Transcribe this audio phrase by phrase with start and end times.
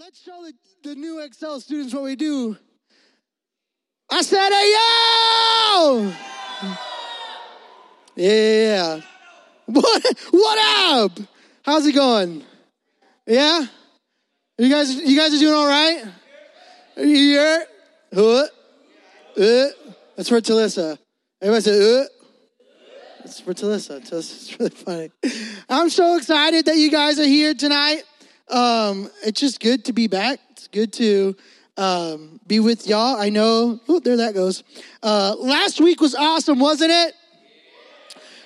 [0.00, 0.54] let's show the,
[0.88, 2.56] the new Excel students what we do.
[4.10, 4.74] I said, hey,
[5.76, 6.12] yo!
[8.16, 9.00] Yeah.
[9.72, 10.02] What,
[10.32, 11.12] what up?
[11.64, 12.42] How's it going?
[13.24, 13.66] Yeah?
[14.58, 16.04] You guys, you guys are doing all right?
[16.96, 17.58] Yeah.
[18.16, 18.46] Uh, uh.
[20.16, 20.98] That's for Talissa.
[21.40, 22.06] Everybody say, uh.
[23.22, 23.98] It's for Talissa.
[24.12, 25.12] It's really funny.
[25.68, 28.02] I'm so excited that you guys are here tonight.
[28.50, 30.40] Um, it's just good to be back.
[30.50, 31.36] It's good to
[31.76, 33.16] um, be with y'all.
[33.16, 33.80] I know.
[33.88, 34.64] Oh, there that goes.
[35.02, 37.14] Uh, last week was awesome, wasn't it?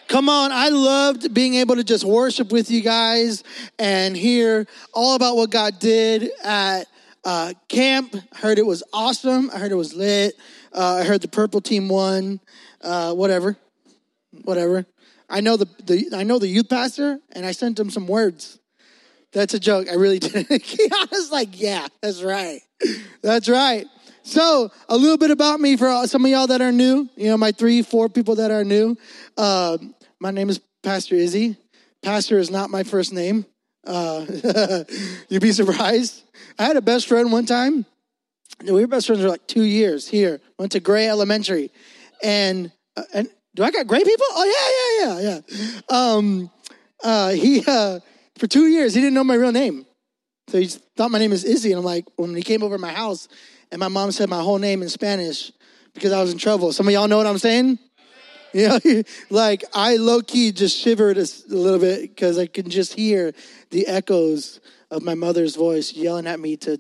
[0.07, 3.43] Come on, I loved being able to just worship with you guys
[3.79, 6.85] and hear all about what God did at
[7.25, 8.15] uh, camp.
[8.15, 9.51] I heard it was awesome.
[9.53, 10.35] I heard it was lit.
[10.75, 12.39] Uh, I heard the purple team won.
[12.83, 13.57] Uh, whatever,
[14.43, 14.85] whatever.
[15.31, 18.59] I know the, the I know the youth pastor, and I sent him some words.
[19.35, 19.89] That's a joke.
[19.91, 20.49] I really didn't.
[20.49, 22.61] Kiana's like, yeah, that's right.
[23.23, 23.87] That's right.
[24.23, 27.11] So, a little bit about me for some of y'all that are new.
[27.17, 28.97] You know, my three, four people that are new.
[29.37, 29.77] Uh,
[30.19, 31.57] my name is Pastor Izzy.
[32.03, 33.45] Pastor is not my first name.
[33.87, 34.25] Uh,
[35.29, 36.23] you'd be surprised.
[36.59, 37.85] I had a best friend one time.
[38.65, 40.41] We were best friends for like two years here.
[40.59, 41.71] Went to Gray Elementary.
[42.23, 44.27] And, uh, and do I got gray people?
[44.31, 45.81] Oh, yeah, yeah, yeah, yeah.
[45.91, 46.51] Um,
[47.03, 48.01] uh, he, uh,
[48.39, 49.87] for two years, he didn't know my real name.
[50.49, 51.73] So he thought my name is Izzy.
[51.73, 53.29] And I'm like, when he came over to my house
[53.71, 55.53] and my mom said my whole name in Spanish
[55.95, 56.73] because I was in trouble.
[56.73, 57.79] Some of y'all know what I'm saying?
[58.57, 58.79] Know,
[59.31, 63.33] like I low key just shivered a little bit because I can just hear
[63.71, 64.61] the echoes
[64.93, 66.79] of my mother's voice yelling at me to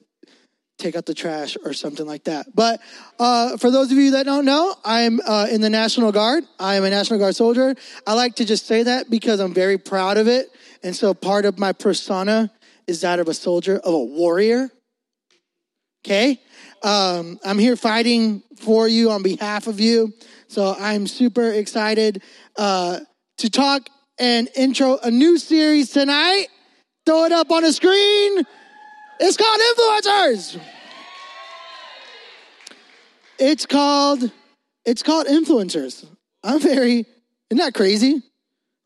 [0.79, 2.47] take out the trash or something like that.
[2.55, 2.81] But
[3.19, 6.45] uh, for those of you that don't know, I'm uh, in the National Guard.
[6.59, 7.75] I am a National Guard soldier.
[8.07, 10.51] I like to just say that because I'm very proud of it.
[10.83, 12.51] And so part of my persona
[12.87, 14.71] is that of a soldier, of a warrior.
[16.05, 16.41] Okay?
[16.83, 20.13] Um, I'm here fighting for you on behalf of you.
[20.49, 22.23] So I'm super excited
[22.57, 23.01] uh,
[23.39, 26.49] to talk and intro a new series tonight.
[27.07, 28.45] Throw it up on the screen.
[29.21, 30.61] It's called Influencers.
[33.39, 34.31] It's called
[34.85, 36.07] it's called Influencers.
[36.43, 37.07] I'm very
[37.51, 38.23] isn't that crazy?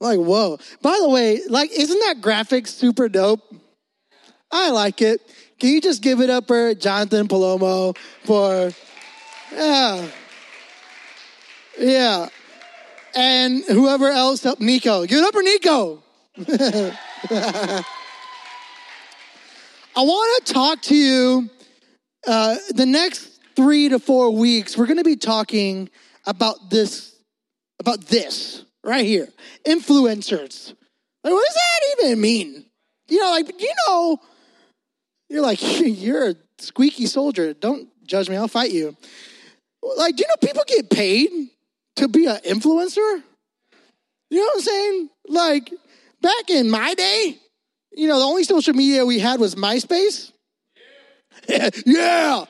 [0.00, 0.59] Like, whoa.
[0.83, 3.41] By the way, like, isn't that graphic super dope?
[4.50, 5.21] I like it.
[5.59, 8.71] Can you just give it up for Jonathan Palomo for,
[9.53, 10.09] yeah.
[11.78, 12.28] Yeah.
[13.15, 15.05] And whoever else helped Nico.
[15.06, 16.03] Give it up for Nico.
[19.98, 21.50] I want to talk to you
[22.25, 24.78] uh, the next three to four weeks.
[24.78, 25.91] We're going to be talking
[26.25, 27.16] about this,
[27.81, 29.26] about this right here.
[29.66, 30.72] Influencers.
[31.25, 32.64] Like, what does that even mean?
[33.09, 34.19] You know, like, you know,
[35.28, 37.53] you're like, you're a squeaky soldier.
[37.53, 38.36] Don't judge me.
[38.36, 38.97] I'll fight you.
[39.82, 41.28] Like, do you know people get paid
[41.97, 43.20] to be an influencer?
[44.30, 45.10] You know what I'm saying?
[45.26, 45.72] Like,
[46.22, 47.38] back in my day,
[47.98, 50.31] you know, the only social media we had was MySpace.
[51.84, 52.44] yeah.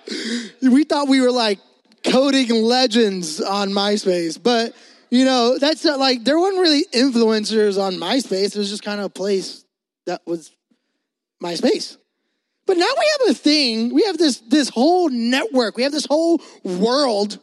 [0.60, 1.58] We thought we were like
[2.04, 4.74] coding legends on MySpace, but
[5.10, 8.54] you know, that's not like there weren't really influencers on MySpace.
[8.54, 9.64] It was just kind of a place
[10.04, 10.52] that was
[11.42, 11.96] MySpace.
[12.66, 13.94] But now we have a thing.
[13.94, 15.78] We have this this whole network.
[15.78, 17.38] We have this whole world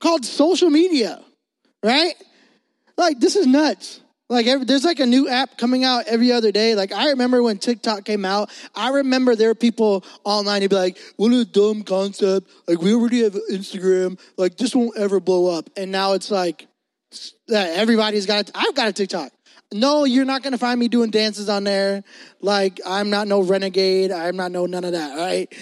[0.00, 1.20] called social media,
[1.82, 2.14] right?
[2.96, 4.00] Like this is nuts.
[4.28, 6.74] Like every, there's like a new app coming out every other day.
[6.74, 8.50] Like I remember when TikTok came out.
[8.74, 12.50] I remember there were people online who'd be like, "What a dumb concept!
[12.66, 14.18] Like we already have Instagram.
[14.36, 16.66] Like this won't ever blow up." And now it's like
[17.48, 18.50] that everybody's got.
[18.52, 19.30] I've got a TikTok.
[19.72, 22.02] No, you're not gonna find me doing dances on there.
[22.40, 24.10] Like I'm not no renegade.
[24.10, 25.12] I'm not no none of that.
[25.12, 25.52] All right.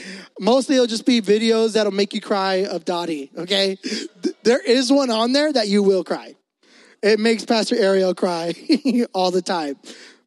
[0.40, 3.30] Mostly it'll just be videos that'll make you cry of Dottie.
[3.36, 3.76] Okay.
[4.42, 6.34] There is one on there that you will cry.
[7.04, 8.54] It makes Pastor Ariel cry
[9.12, 9.76] all the time.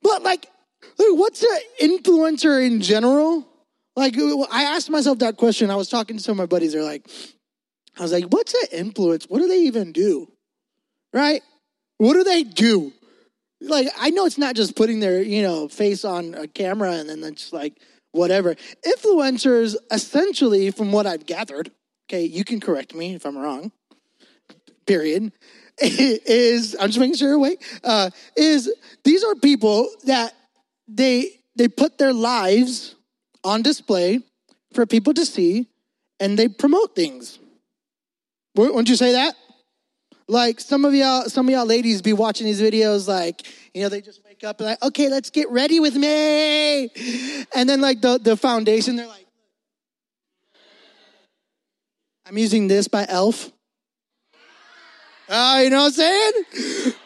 [0.03, 0.45] But like,
[0.99, 3.47] what's an influencer in general?
[3.95, 5.71] Like, I asked myself that question.
[5.71, 6.73] I was talking to some of my buddies.
[6.73, 7.09] They're like,
[7.97, 9.25] I was like, what's an influence?
[9.25, 10.31] What do they even do?
[11.11, 11.41] Right?
[11.97, 12.93] What do they do?
[13.59, 17.09] Like, I know it's not just putting their, you know, face on a camera and
[17.09, 17.81] then just like
[18.11, 18.55] whatever.
[18.85, 21.71] Influencers, essentially, from what I've gathered,
[22.07, 23.71] okay, you can correct me if I'm wrong,
[24.85, 25.31] period,
[25.81, 28.71] is, I'm just making sure you're awake, uh, is
[29.03, 30.33] these are people that
[30.87, 32.95] they, they put their lives
[33.43, 34.21] on display
[34.73, 35.67] for people to see
[36.19, 37.39] and they promote things.
[38.55, 39.35] Wouldn't you say that?
[40.27, 43.89] Like some of y'all, some of y'all ladies be watching these videos, like you know,
[43.89, 46.89] they just make up and like, okay, let's get ready with me.
[47.55, 49.25] And then like the, the foundation, they're like,
[52.25, 53.51] I'm using this by Elf.
[55.29, 56.33] Oh, you know what I'm saying?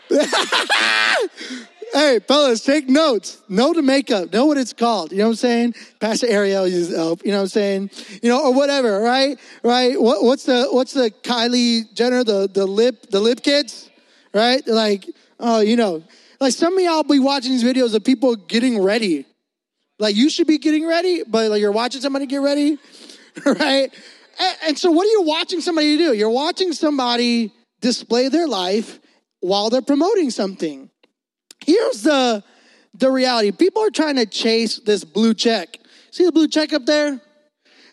[1.93, 3.41] hey, fellas, take notes.
[3.49, 4.31] Know the makeup.
[4.31, 5.11] Know what it's called.
[5.11, 5.75] You know what I'm saying?
[5.99, 7.21] Pastor Ariel uses Elf.
[7.25, 7.89] You know what I'm saying?
[8.21, 8.99] You know, or whatever.
[8.99, 9.39] Right?
[9.63, 9.99] Right?
[9.99, 13.89] What, what's the what's the Kylie Jenner the the lip the lip kits?
[14.33, 14.65] Right?
[14.67, 15.09] Like,
[15.39, 16.03] oh, you know,
[16.39, 19.25] like some of y'all be watching these videos of people getting ready.
[19.97, 22.77] Like you should be getting ready, but like you're watching somebody get ready,
[23.45, 23.91] right?
[24.39, 26.13] And, and so, what are you watching somebody do?
[26.13, 27.51] You're watching somebody
[27.81, 28.99] display their life
[29.39, 30.89] while they're promoting something.
[31.65, 32.43] Here's the,
[32.93, 35.79] the reality people are trying to chase this blue check.
[36.11, 37.19] See the blue check up there?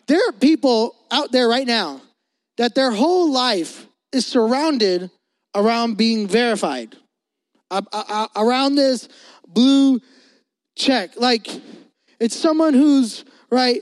[0.07, 2.01] There are people out there right now
[2.57, 5.11] that their whole life is surrounded
[5.55, 6.95] around being verified,
[8.35, 9.07] around this
[9.47, 9.99] blue
[10.75, 11.11] check.
[11.15, 11.47] Like
[12.19, 13.81] it's someone who's, right,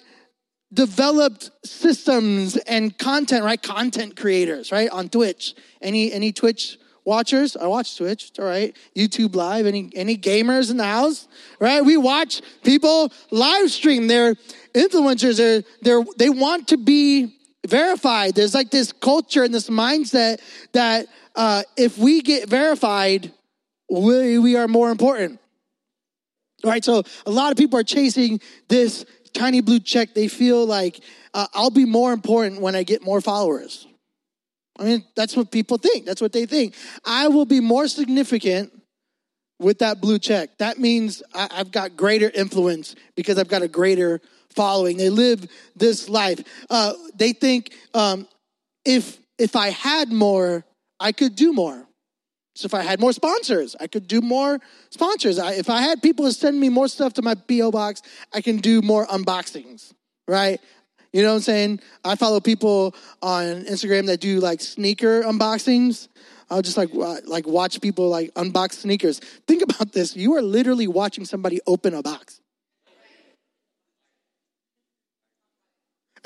[0.73, 3.61] developed systems and content, right?
[3.61, 4.89] Content creators, right?
[4.89, 5.55] On Twitch.
[5.81, 7.55] Any any Twitch watchers?
[7.55, 8.29] I watch Twitch.
[8.29, 8.75] It's all right.
[8.95, 9.65] YouTube live.
[9.65, 11.27] Any any gamers in the house?
[11.59, 11.83] Right?
[11.83, 14.07] We watch people live stream.
[14.07, 14.35] They're
[14.73, 15.37] influencers.
[15.37, 17.37] They're they're they want to be
[17.67, 18.35] verified.
[18.35, 20.39] There's like this culture and this mindset
[20.73, 23.31] that uh, if we get verified,
[23.89, 25.39] we, we are more important.
[26.63, 30.65] All right, so a lot of people are chasing this tiny blue check, they feel
[30.65, 30.99] like
[31.33, 33.86] uh, I'll be more important when I get more followers.
[34.79, 36.05] I mean, that's what people think.
[36.05, 36.75] That's what they think.
[37.05, 38.71] I will be more significant
[39.59, 40.57] with that blue check.
[40.59, 44.21] That means I, have got greater influence because I've got a greater
[44.55, 44.97] following.
[44.97, 46.41] They live this life.
[46.69, 48.27] Uh, they think um,
[48.85, 50.65] if if I had more,
[50.99, 51.87] I could do more.
[52.55, 54.59] So if I had more sponsors, I could do more
[54.89, 55.37] sponsors.
[55.37, 58.01] I, if I had people to send me more stuff to my PO box,
[58.33, 59.93] I can do more unboxings,
[60.27, 60.59] right?
[61.13, 61.79] You know what I'm saying?
[62.03, 66.07] I follow people on Instagram that do like sneaker unboxings.
[66.49, 69.19] I'll just like like watch people like unbox sneakers.
[69.47, 72.41] Think about this: you are literally watching somebody open a box.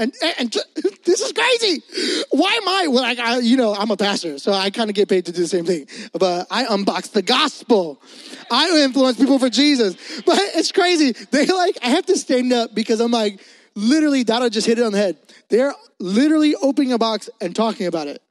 [0.02, 0.52] And, and,
[1.06, 1.84] this is crazy.
[2.32, 2.88] Why am I?
[2.88, 5.42] Well, I, you know, I'm a pastor, so I kind of get paid to do
[5.42, 5.86] the same thing.
[6.14, 8.02] But I unbox the gospel.
[8.50, 9.96] I influence people for Jesus.
[10.26, 11.12] But it's crazy.
[11.30, 13.42] They like, I have to stand up because I'm like,
[13.76, 15.18] literally, Dada just hit it on the head.
[15.50, 18.22] They're literally opening a box and talking about it.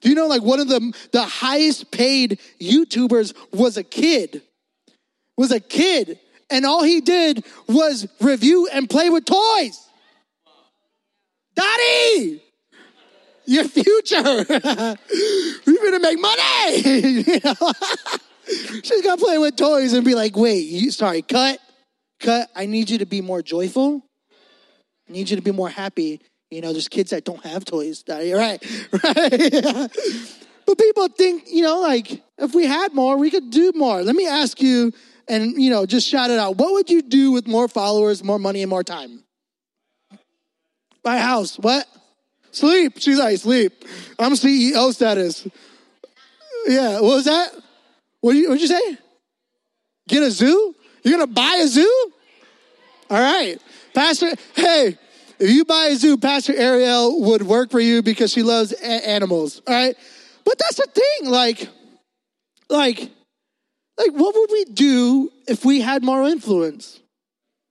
[0.00, 4.42] Do you know, like, one of the, the highest paid YouTubers was a kid?
[5.36, 6.18] Was a kid
[6.50, 9.86] and all he did was review and play with toys.
[11.54, 12.42] Daddy,
[13.46, 14.22] your future.
[15.66, 16.76] We're gonna make money.
[16.84, 17.72] you know?
[18.82, 21.60] She's gonna play with toys and be like, wait, you sorry, cut,
[22.20, 22.48] cut.
[22.54, 24.02] I need you to be more joyful.
[25.08, 26.20] I need you to be more happy.
[26.50, 28.04] You know, there's kids that don't have toys.
[28.08, 28.62] Right,
[28.92, 29.90] right.
[30.66, 34.02] But people think, you know, like if we had more, we could do more.
[34.02, 34.92] Let me ask you
[35.30, 38.38] and you know just shout it out what would you do with more followers more
[38.38, 39.22] money and more time
[41.02, 41.86] buy a house what
[42.50, 43.72] sleep she's like sleep
[44.18, 45.46] i'm ceo status
[46.66, 47.52] yeah what was that
[48.20, 48.98] what did you, what'd you say
[50.08, 52.12] get a zoo you're gonna buy a zoo
[53.10, 53.58] all right
[53.94, 54.96] pastor hey
[55.38, 59.08] if you buy a zoo pastor ariel would work for you because she loves a-
[59.08, 59.96] animals all right
[60.44, 61.68] but that's the thing like
[62.68, 63.10] like
[64.00, 67.00] like, what would we do if we had more influence?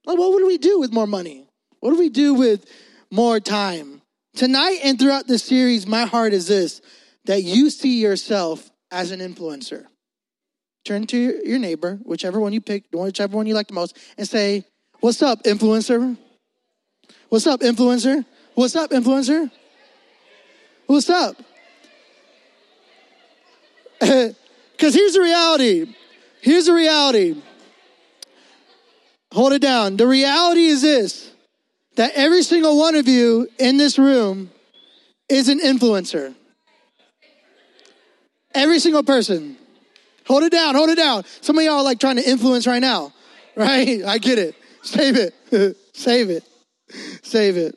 [0.06, 1.48] Like, what would we do with more money?
[1.80, 2.66] What do we do with
[3.10, 4.04] more time?
[4.36, 6.82] Tonight and throughout this series, my heart is this
[7.26, 9.88] that you see yourself as an influencer.
[10.90, 14.28] Turn to your neighbor, whichever one you pick, whichever one you like the most, and
[14.28, 14.66] say,
[15.02, 16.18] What's up, influencer?
[17.30, 18.26] What's up, influencer?
[18.56, 19.52] What's up, influencer?
[20.88, 21.36] What's up?
[24.72, 25.94] Because here's the reality
[26.42, 27.40] Here's the reality.
[29.32, 29.96] Hold it down.
[29.96, 31.30] The reality is this
[31.98, 34.50] that every single one of you in this room
[35.30, 36.34] is an influencer.
[38.56, 39.58] Every single person.
[40.30, 41.24] Hold it down, hold it down.
[41.42, 43.12] Some of y'all are like trying to influence right now,
[43.56, 44.04] right?
[44.08, 44.56] I get it.
[44.84, 45.34] Save it.
[45.94, 46.44] Save it.
[47.24, 47.76] Save it.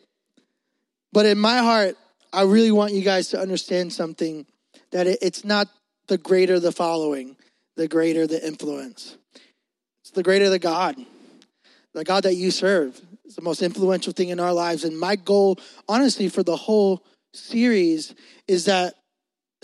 [1.12, 1.96] But in my heart,
[2.32, 4.46] I really want you guys to understand something
[4.90, 5.68] that it's not
[6.06, 7.36] the greater the following
[7.76, 9.16] the greater the influence.
[10.02, 10.96] It's the greater the God.
[11.94, 14.84] The God that you serve is the most influential thing in our lives.
[14.84, 18.14] And my goal, honestly, for the whole series
[18.46, 18.94] is that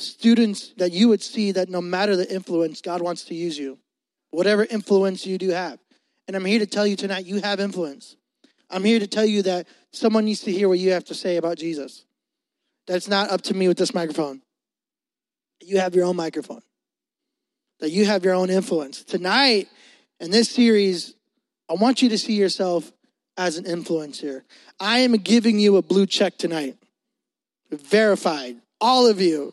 [0.01, 3.79] students, that you would see that no matter the influence, God wants to use you.
[4.31, 5.79] whatever influence you do have.
[6.27, 8.17] And I'm here to tell you tonight, you have influence.
[8.71, 11.37] I'm here to tell you that someone needs to hear what you have to say
[11.37, 12.05] about Jesus.
[12.87, 14.43] That's not up to me with this microphone.
[15.63, 16.63] You have your own microphone,
[17.81, 19.03] that you have your own influence.
[19.03, 19.69] Tonight,
[20.21, 21.15] in this series,
[21.69, 22.93] I want you to see yourself
[23.37, 24.43] as an influencer.
[24.79, 26.77] I am giving you a blue check tonight.
[27.71, 28.57] Verified.
[28.81, 29.53] All of you.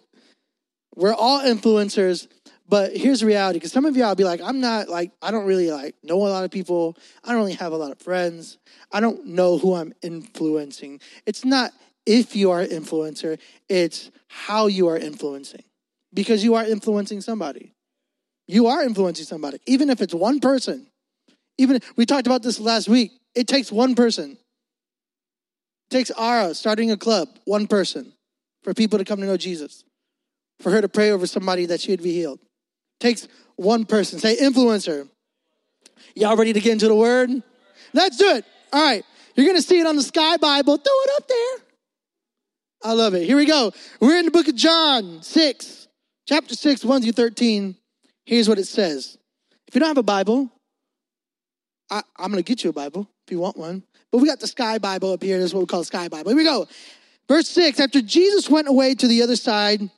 [0.96, 2.28] We're all influencers,
[2.68, 5.46] but here's the reality because some of y'all be like, I'm not like, I don't
[5.46, 6.98] really like know a lot of people.
[7.24, 8.58] I don't really have a lot of friends.
[8.92, 11.02] I don't know who I'm influencing.
[11.26, 11.74] It's not
[12.06, 15.64] if you are an influencer, it's how you are influencing
[16.14, 17.74] because you are influencing somebody.
[18.48, 20.88] You are influencing somebody, even if it's one person.
[21.58, 23.12] Even we talked about this last week.
[23.34, 24.32] It takes one person.
[24.32, 28.14] It takes Ara starting a club, one person,
[28.64, 29.84] for people to come to know Jesus,
[30.60, 32.40] for her to pray over somebody that she would be healed.
[33.00, 34.20] Takes one person.
[34.20, 35.10] Say influencer.
[36.16, 37.30] Y'all ready to get into the word?
[37.94, 38.46] Let's do it.
[38.72, 39.04] All right.
[39.36, 40.78] You're going to see it on the Sky Bible.
[40.78, 41.66] Throw it up there.
[42.84, 43.26] I love it.
[43.26, 43.72] Here we go.
[44.00, 45.88] We're in the book of John 6,
[46.28, 47.76] chapter 6, 1 through 13.
[48.26, 49.18] Here's what it says.
[49.68, 50.52] If you don't have a Bible,
[51.90, 53.84] I, am going to get you a Bible if you want one.
[54.12, 55.38] But we got the Sky Bible up here.
[55.38, 56.30] This is what we call Sky Bible.
[56.30, 56.68] Here we go.
[57.28, 59.90] Verse 6 After Jesus went away to the other side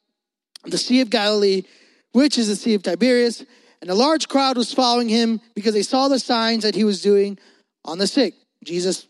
[0.66, 1.64] the Sea of Galilee,
[2.12, 3.46] which is the Sea of Tiberias,
[3.82, 7.02] and a large crowd was following him because they saw the signs that he was
[7.02, 7.38] doing
[7.86, 8.34] on the sick.
[8.64, 9.08] Jesus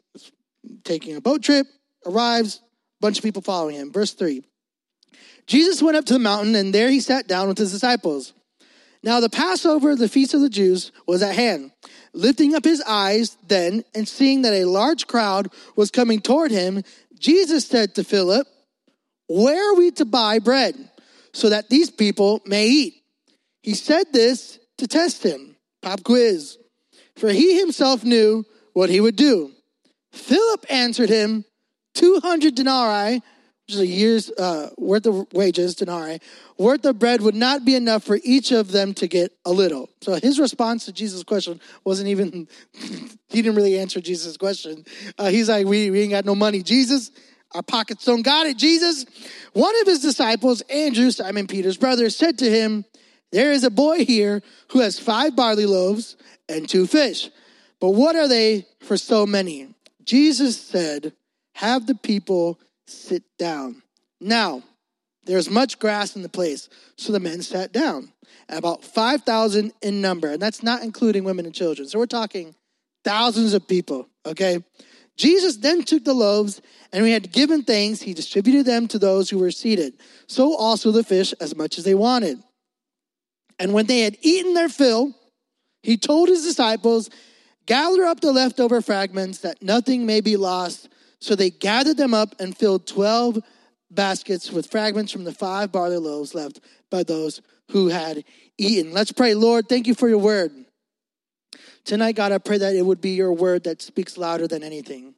[0.83, 1.67] taking a boat trip,
[2.05, 3.91] arrives, a bunch of people following him.
[3.91, 4.43] Verse 3
[5.45, 8.33] Jesus went up to the mountain, and there he sat down with his disciples.
[9.03, 11.71] Now the Passover, the feast of the Jews, was at hand.
[12.13, 16.83] Lifting up his eyes then, and seeing that a large crowd was coming toward him,
[17.17, 18.47] Jesus said to Philip,
[19.27, 20.75] Where are we to buy bread
[21.37, 23.03] so that these people may eat?
[23.61, 25.55] He said this to test him.
[25.81, 26.57] Pop quiz.
[27.15, 29.51] For he himself knew what he would do.
[30.11, 31.45] Philip answered him,
[31.95, 33.21] 200 denarii
[33.67, 36.19] which is a year's uh, worth of wages, denarii,
[36.57, 39.89] worth of bread would not be enough for each of them to get a little.
[40.01, 44.85] So his response to Jesus' question wasn't even, he didn't really answer Jesus' question.
[45.17, 46.63] Uh, he's like, we, we ain't got no money.
[46.63, 47.11] Jesus,
[47.53, 49.05] our pockets don't got it, Jesus.
[49.53, 52.85] One of his disciples, Andrew, Simon Peter's brother, said to him,
[53.31, 56.17] There is a boy here who has five barley loaves
[56.49, 57.29] and two fish.
[57.79, 59.73] But what are they for so many?
[60.03, 61.13] Jesus said,
[61.55, 63.81] Have the people sit down.
[64.19, 64.63] Now,
[65.25, 68.13] there's much grass in the place, so the men sat down,
[68.49, 71.87] about 5,000 in number, and that's not including women and children.
[71.87, 72.55] So we're talking
[73.03, 74.63] thousands of people, okay?
[75.17, 76.61] Jesus then took the loaves,
[76.93, 79.93] and we had given thanks, he distributed them to those who were seated.
[80.27, 82.37] So also the fish, as much as they wanted.
[83.59, 85.15] And when they had eaten their fill,
[85.81, 87.09] he told his disciples,
[87.65, 90.87] Gather up the leftover fragments, that nothing may be lost
[91.19, 93.39] so they gathered them up and filled 12
[93.89, 96.59] baskets with fragments from the five barley loaves left
[96.89, 98.23] by those who had
[98.57, 98.93] eaten.
[98.93, 99.33] Let's pray.
[99.33, 100.51] Lord, thank you for your word.
[101.87, 105.13] Tonight, God, I pray that it would be your word that speaks louder than anything.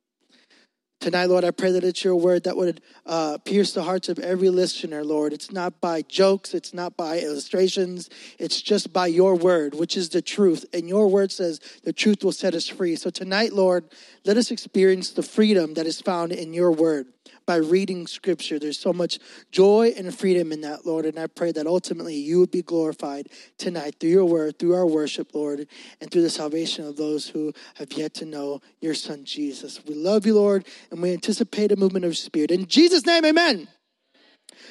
[1.02, 4.20] Tonight, Lord, I pray that it's your word that would uh, pierce the hearts of
[4.20, 5.34] every listener, Lord.
[5.34, 10.10] It's not by jokes, it's not by illustrations, it's just by your word, which is
[10.10, 10.64] the truth.
[10.72, 12.96] And your word says the truth will set us free.
[12.98, 13.86] So tonight, Lord,
[14.24, 17.08] let us experience the freedom that is found in your word
[17.46, 18.60] by reading scripture.
[18.60, 19.20] There's so much
[19.52, 21.06] joy and freedom in that, Lord.
[21.06, 23.28] And I pray that ultimately you would be glorified
[23.58, 25.68] tonight through your word, through our worship, Lord,
[26.02, 29.84] and through the salvation of those who have yet to know your son, Jesus.
[29.86, 32.52] We love you, Lord, and we anticipate a movement of spirit.
[32.52, 33.68] In Jesus' name, amen.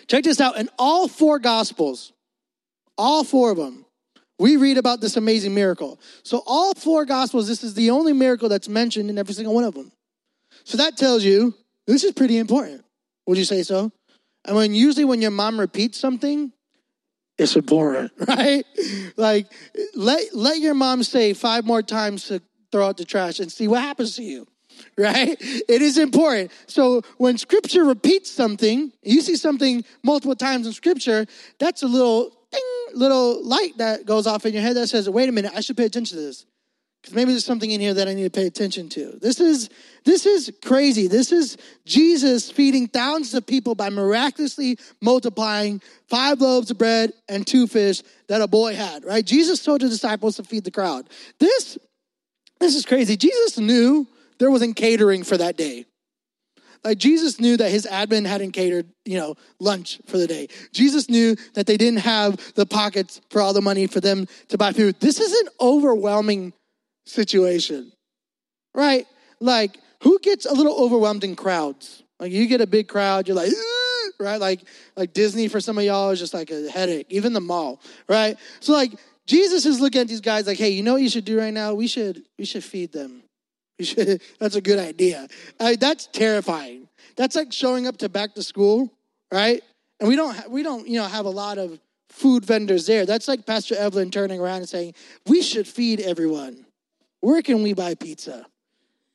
[0.06, 0.56] Check this out.
[0.56, 2.12] In all four gospels,
[2.96, 3.84] all four of them,
[4.38, 5.98] we read about this amazing miracle.
[6.22, 9.64] So, all four gospels, this is the only miracle that's mentioned in every single one
[9.64, 9.92] of them.
[10.64, 11.54] So, that tells you
[11.88, 12.84] this is pretty important.
[13.26, 13.90] Would you say so?
[14.44, 16.52] I mean, usually when your mom repeats something,
[17.38, 18.64] it's important, right?
[19.16, 19.50] Like,
[19.94, 23.68] let, let your mom say five more times to throw out the trash and see
[23.68, 24.46] what happens to you,
[24.98, 25.36] right?
[25.40, 26.52] It is important.
[26.66, 31.26] So when scripture repeats something, you see something multiple times in scripture,
[31.58, 32.60] that's a little ding,
[32.92, 35.78] little light that goes off in your head that says, wait a minute, I should
[35.78, 36.44] pay attention to this.
[37.08, 39.18] Because maybe there's something in here that I need to pay attention to.
[39.18, 39.70] This is
[40.04, 41.06] this is crazy.
[41.06, 47.46] This is Jesus feeding thousands of people by miraculously multiplying five loaves of bread and
[47.46, 49.24] two fish that a boy had, right?
[49.24, 51.08] Jesus told the disciples to feed the crowd.
[51.40, 51.78] This
[52.60, 53.16] this is crazy.
[53.16, 54.06] Jesus knew
[54.38, 55.86] there wasn't catering for that day.
[56.84, 60.48] Like Jesus knew that his admin hadn't catered, you know, lunch for the day.
[60.74, 64.58] Jesus knew that they didn't have the pockets for all the money for them to
[64.58, 65.00] buy food.
[65.00, 66.52] This is an overwhelming
[67.08, 67.92] situation,
[68.74, 69.06] right?
[69.40, 72.02] Like, who gets a little overwhelmed in crowds?
[72.20, 73.52] Like, you get a big crowd, you're like,
[74.20, 74.40] right?
[74.40, 74.60] Like,
[74.96, 77.06] like Disney for some of y'all is just like a headache.
[77.10, 78.36] Even the mall, right?
[78.60, 78.92] So, like,
[79.26, 81.52] Jesus is looking at these guys like, hey, you know what you should do right
[81.52, 81.74] now?
[81.74, 83.22] We should we should feed them.
[83.78, 84.22] We should.
[84.38, 85.28] That's a good idea.
[85.60, 86.88] I, that's terrifying.
[87.16, 88.90] That's like showing up to back to school,
[89.30, 89.62] right?
[90.00, 93.04] And we don't ha- we don't you know have a lot of food vendors there.
[93.04, 94.94] That's like Pastor Evelyn turning around and saying,
[95.26, 96.64] we should feed everyone.
[97.20, 98.46] Where can we buy pizza?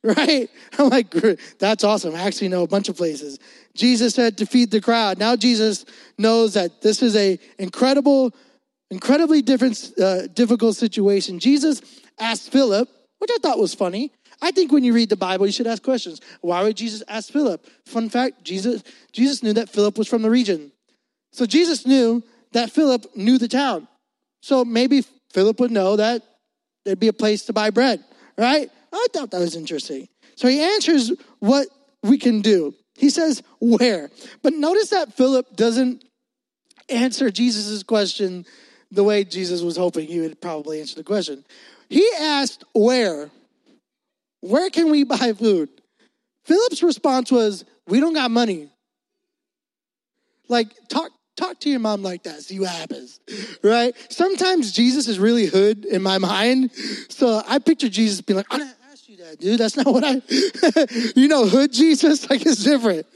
[0.06, 0.50] Right?
[0.78, 1.16] I'm like,
[1.60, 2.14] that's awesome.
[2.14, 3.40] I actually know a bunch of places.
[3.74, 5.18] Jesus said to feed the crowd.
[5.18, 5.86] Now Jesus
[6.18, 8.34] knows that this is a incredible
[8.94, 11.40] incredibly different, uh, difficult situation.
[11.40, 11.82] Jesus
[12.20, 12.88] asked Philip,
[13.20, 14.12] which I thought was funny.
[14.42, 16.22] I think when you read the Bible, you should ask questions.
[16.42, 17.66] Why would Jesus ask Philip?
[17.86, 20.72] Fun fact: Jesus Jesus knew that Philip was from the region,
[21.32, 23.88] so Jesus knew that Philip knew the town.
[24.42, 26.22] So maybe Philip would know that
[26.86, 28.04] there'd be a place to buy bread,
[28.38, 28.70] right?
[28.92, 30.08] I thought that was interesting.
[30.36, 31.68] So he answers what
[32.02, 32.74] we can do.
[32.96, 34.10] He says, Where?
[34.42, 36.04] But notice that Philip doesn't
[36.90, 38.46] answer Jesus' question
[38.92, 41.44] the way Jesus was hoping he would probably answer the question.
[41.90, 43.32] He asked, Where?
[44.42, 45.70] Where can we buy food?
[46.46, 48.70] Philip's response was, We don't got money.
[50.50, 53.20] Like, talk, talk to your mom like that, see what happens,
[53.64, 53.96] right?
[54.10, 56.72] Sometimes Jesus is really hood in my mind.
[57.10, 59.60] So I picture Jesus being like, I didn't ask you that, dude.
[59.60, 60.22] That's not what I,
[61.20, 63.08] you know, hood Jesus, like it's different.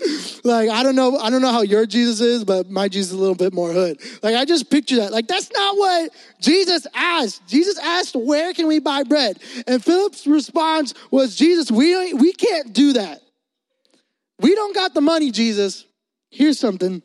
[0.43, 3.17] Like, I don't know, I don't know how your Jesus is, but my Jesus is
[3.17, 3.99] a little bit more hood.
[4.23, 5.11] Like, I just picture that.
[5.11, 7.47] Like, that's not what Jesus asked.
[7.47, 9.39] Jesus asked, where can we buy bread?
[9.67, 13.21] And Philip's response was, Jesus, we, we can't do that.
[14.39, 15.85] We don't got the money, Jesus.
[16.29, 17.01] Here's something.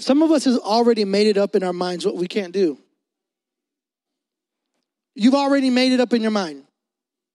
[0.00, 2.78] Some of us has already made it up in our minds what we can't do.
[5.14, 6.64] You've already made it up in your mind.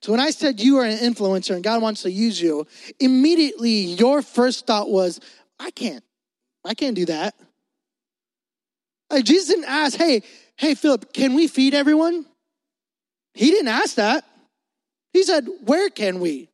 [0.02, 2.66] So when I said you are an influencer and God wants to use you,
[3.00, 5.20] immediately your first thought was,
[5.60, 6.04] I can't.
[6.66, 7.36] I can't do that.
[9.10, 10.24] Like Jesus didn't ask, hey,
[10.56, 12.26] hey, Philip, can we feed everyone?
[13.34, 14.26] He didn't ask that.
[15.12, 16.50] He said, where can we?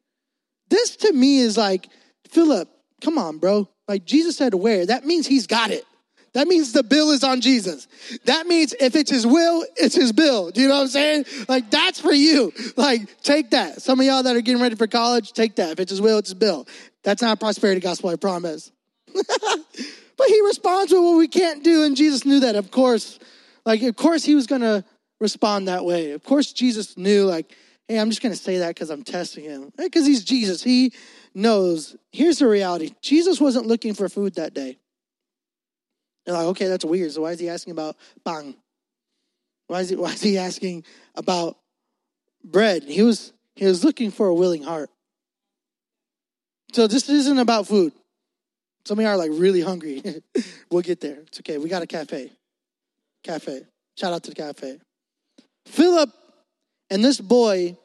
[0.70, 1.90] This to me is like,
[2.30, 2.70] Philip,
[3.02, 3.68] come on, bro.
[3.88, 4.86] Like Jesus said, where?
[4.86, 5.86] That means he's got it.
[6.34, 7.88] That means the bill is on Jesus.
[8.26, 10.52] That means if it's his will, it's his bill.
[10.52, 11.26] Do you know what I'm saying?
[11.48, 12.54] Like that's for you.
[12.76, 13.82] Like take that.
[13.82, 15.72] Some of y'all that are getting ready for college, take that.
[15.72, 16.68] If it's his will, it's his bill.
[17.04, 18.72] That's not prosperity gospel, I promise.
[19.14, 22.56] but he responds with what we can't do, and Jesus knew that.
[22.56, 23.20] Of course,
[23.66, 24.84] like of course he was gonna
[25.20, 26.12] respond that way.
[26.12, 27.56] Of course, Jesus knew, like,
[27.88, 29.72] hey, I'm just gonna say that because I'm testing him.
[29.78, 30.62] Because he's Jesus.
[30.62, 30.94] He
[31.34, 31.96] knows.
[32.12, 32.94] Here's the reality.
[33.02, 34.78] Jesus wasn't looking for food that day.
[36.26, 37.12] They're like, okay, that's weird.
[37.12, 38.56] So why is he asking about bang?
[39.68, 40.84] Why is he, why is he asking
[41.16, 41.58] about
[42.44, 42.84] bread?
[42.84, 44.90] He was, he was looking for a willing heart.
[46.74, 47.94] So this isn't about food.
[48.86, 50.02] Some of you are like really hungry.
[50.72, 51.20] we'll get there.
[51.28, 51.58] It's okay.
[51.58, 52.32] We got a cafe.
[53.24, 53.62] Cafe.
[53.98, 54.80] Shout out to the cafe.
[55.66, 56.10] Philip
[56.90, 57.78] and this boy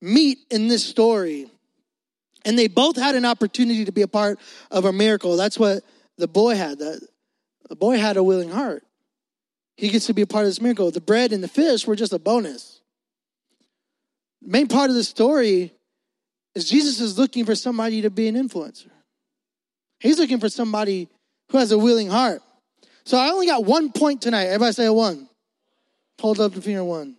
[0.00, 1.50] meet in this story.
[2.44, 4.38] And they both had an opportunity to be a part
[4.70, 5.36] of a miracle.
[5.36, 5.82] That's what
[6.16, 6.78] the boy had.
[7.68, 8.84] The boy had a willing heart.
[9.76, 10.90] He gets to be a part of this miracle.
[10.90, 12.80] The bread and the fish were just a bonus.
[14.42, 15.72] The main part of the story
[16.54, 18.90] is Jesus is looking for somebody to be an influencer.
[20.00, 21.08] He's looking for somebody
[21.50, 22.42] who has a willing heart.
[23.04, 24.46] So I only got one point tonight.
[24.46, 25.28] Everybody say a one.
[26.20, 27.16] Hold up the finger one.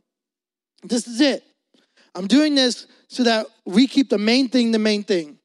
[0.84, 1.44] This is it.
[2.14, 5.39] I'm doing this so that we keep the main thing the main thing.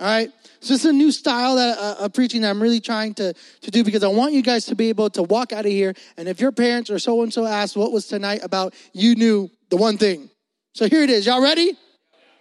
[0.00, 0.30] All right.
[0.60, 3.32] So this is a new style that, uh, of preaching that I'm really trying to,
[3.32, 5.94] to do because I want you guys to be able to walk out of here.
[6.16, 9.50] And if your parents or so and so asked what was tonight about, you knew
[9.70, 10.30] the one thing.
[10.74, 11.26] So here it is.
[11.26, 11.76] Y'all ready?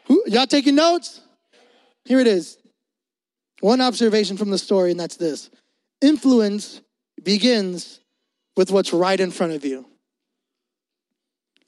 [0.05, 1.21] Who, y'all taking notes?
[2.05, 2.57] Here it is.
[3.61, 5.49] One observation from the story, and that's this
[5.99, 6.81] influence
[7.23, 7.99] begins
[8.55, 9.85] with what's right in front of you.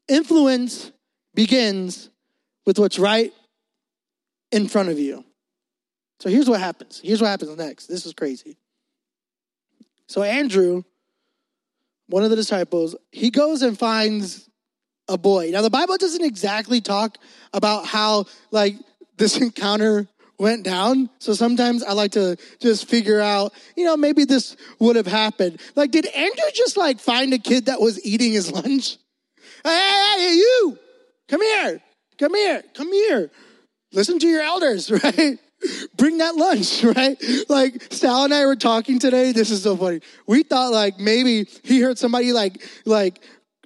[0.08, 0.92] Influence
[1.34, 2.10] begins
[2.66, 3.34] with what's right
[4.52, 5.26] in front of you.
[6.20, 7.00] So here's what happens.
[7.04, 7.88] Here's what happens next.
[7.88, 8.58] This is crazy.
[10.08, 10.84] So Andrew,
[12.08, 14.50] one of the disciples, he goes and finds
[15.08, 15.50] a boy.
[15.52, 17.18] Now the Bible doesn't exactly talk
[17.54, 18.76] about how like
[19.18, 21.10] this encounter went down.
[21.20, 25.60] So sometimes I like to just figure out, you know, maybe this would have happened.
[25.76, 28.98] Like, did Andrew just like find a kid that was eating his lunch?
[29.64, 30.80] Hey, hey, hey you,
[31.28, 31.82] come here,
[32.18, 33.32] come here, come here.
[33.92, 35.38] Listen to your elders, right?
[35.98, 37.22] Bring that lunch, right?
[37.50, 39.32] Like Sal and I were talking today.
[39.32, 40.02] This is so funny.
[40.28, 43.22] We thought like maybe he heard somebody like like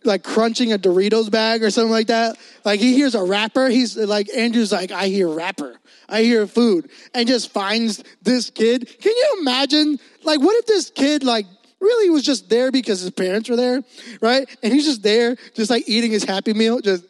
[0.06, 2.38] like crunching a Doritos bag or something like that.
[2.66, 3.70] Like he hears a wrapper.
[3.70, 5.76] He's like Andrew's like I hear wrapper.
[6.10, 8.88] I hear food, and just finds this kid.
[9.00, 10.00] Can you imagine?
[10.24, 11.46] Like what if this kid like
[11.80, 13.84] really was just there because his parents were there,
[14.22, 14.48] right?
[14.64, 17.06] And he's just there, just like eating his Happy Meal, just.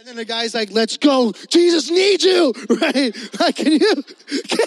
[0.00, 3.14] And then the guy's like, "Let's go, Jesus needs you," right?
[3.38, 3.78] Like, can you?
[3.78, 4.66] Can,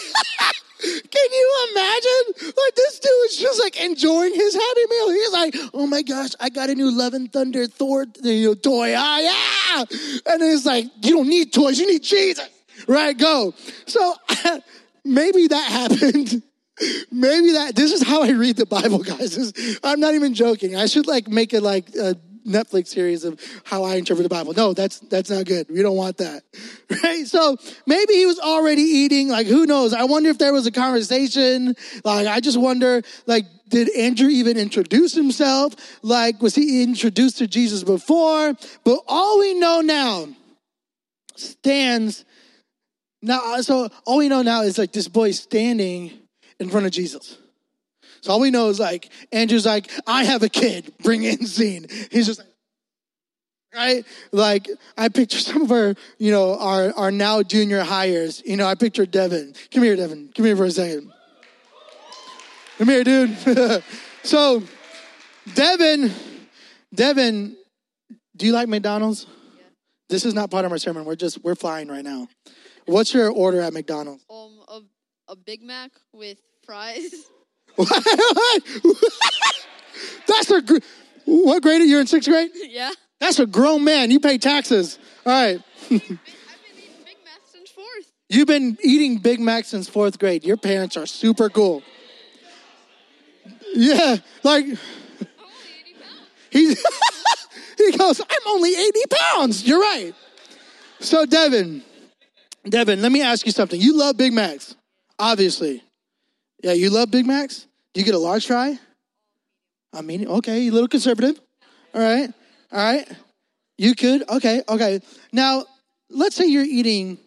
[0.80, 2.54] can you imagine?
[2.56, 5.10] Like this dude is just like enjoying his Happy Meal.
[5.10, 9.20] He's like, "Oh my gosh, I got a new Love and Thunder Thor toy, ah
[9.20, 9.86] yeah!"
[10.28, 12.48] And he's like, "You don't need toys, you need Jesus."
[12.88, 13.18] Right?
[13.18, 13.56] Go.
[13.88, 14.14] So
[15.04, 16.44] maybe that happened
[17.12, 19.36] Maybe that this is how I read the Bible, guys.
[19.36, 20.76] This, I'm not even joking.
[20.76, 22.16] I should like make it like a
[22.46, 24.54] Netflix series of how I interpret the Bible.
[24.54, 25.68] No, that's that's not good.
[25.70, 26.44] We don't want that.
[27.04, 27.26] Right?
[27.26, 29.94] So maybe he was already eating, like who knows?
[29.94, 31.76] I wonder if there was a conversation.
[32.04, 35.76] Like I just wonder, like, did Andrew even introduce himself?
[36.04, 38.54] Like, was he introduced to Jesus before?
[38.84, 40.28] But all we know now
[41.36, 42.26] stands
[43.24, 46.12] now so all we know now is like this boy standing
[46.60, 47.38] in front of Jesus.
[48.24, 51.88] So all we know is like, Andrew's like, I have a kid, bring in scene.
[52.10, 52.48] He's just like,
[53.76, 54.06] right?
[54.32, 58.42] Like I picture some of our, you know, our, our now junior highers.
[58.46, 59.56] You know, I picture Devin.
[59.74, 60.32] Come here, Devin.
[60.34, 61.12] Come here for a second.
[62.78, 63.36] Come here, dude.
[64.24, 64.64] so
[65.54, 66.10] Devin,
[66.96, 67.58] Devin,
[68.38, 69.28] do you like McDonald's?
[69.58, 69.66] Yeah.
[70.08, 71.04] This is not part of our sermon.
[71.04, 72.30] We're just we're flying right now.
[72.86, 74.24] What's your order at McDonald's?
[74.30, 74.82] Um, a,
[75.34, 77.14] a Big Mac with fries.
[80.28, 80.78] That's a gr-
[81.26, 82.52] what grade are you in sixth grade?
[82.70, 82.92] Yeah.
[83.20, 84.12] That's a grown man.
[84.12, 85.00] You pay taxes.
[85.26, 85.62] All right.
[85.84, 88.12] I've been eating Big Mac since fourth.
[88.28, 90.44] You've been eating Big Macs since fourth grade.
[90.44, 91.84] Your parents are super cool.
[93.76, 94.66] Yeah, like
[96.52, 96.86] he's
[97.78, 99.66] he goes, I'm only 80 pounds.
[99.66, 100.14] You're right.
[101.00, 101.82] So Devin,
[102.68, 103.80] Devin, let me ask you something.
[103.80, 104.76] You love Big Macs,
[105.18, 105.82] obviously.
[106.64, 107.68] Yeah, you love Big Macs?
[107.94, 108.80] Do you get a large fry?
[109.92, 111.40] I mean, okay, a little conservative.
[111.94, 112.34] All right,
[112.72, 113.08] all right.
[113.78, 115.02] You could, okay, okay.
[115.34, 115.66] Now,
[116.10, 117.18] let's say you're eating,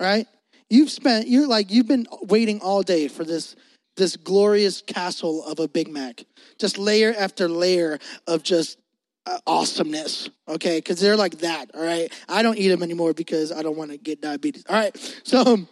[0.00, 0.26] right?
[0.70, 3.54] You've spent, you're like, you've been waiting all day for this,
[3.98, 6.24] this glorious castle of a Big Mac,
[6.58, 8.78] just layer after layer of just
[9.26, 10.78] uh, awesomeness, okay?
[10.78, 12.10] Because they're like that, all right?
[12.30, 15.20] I don't eat them anymore because I don't want to get diabetes, all right?
[15.22, 15.68] So,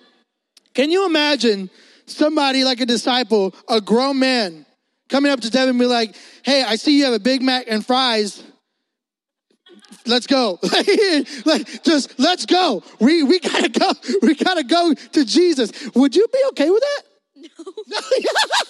[0.75, 1.71] can you imagine
[2.11, 4.67] somebody like a disciple, a grown man,
[5.09, 7.67] coming up to Devin and be like, hey, I see you have a Big Mac
[7.69, 8.43] and fries.
[10.07, 10.59] Let's go.
[11.45, 12.83] like, just let's go.
[13.01, 13.91] We we gotta go.
[14.23, 15.71] We gotta go to Jesus.
[15.95, 17.03] Would you be okay with that?
[17.87, 18.01] No.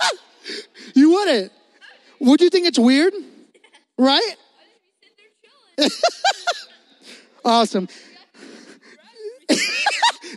[0.94, 1.52] you wouldn't.
[2.20, 3.14] Would you think it's weird?
[3.96, 4.34] Right?
[7.44, 7.88] awesome.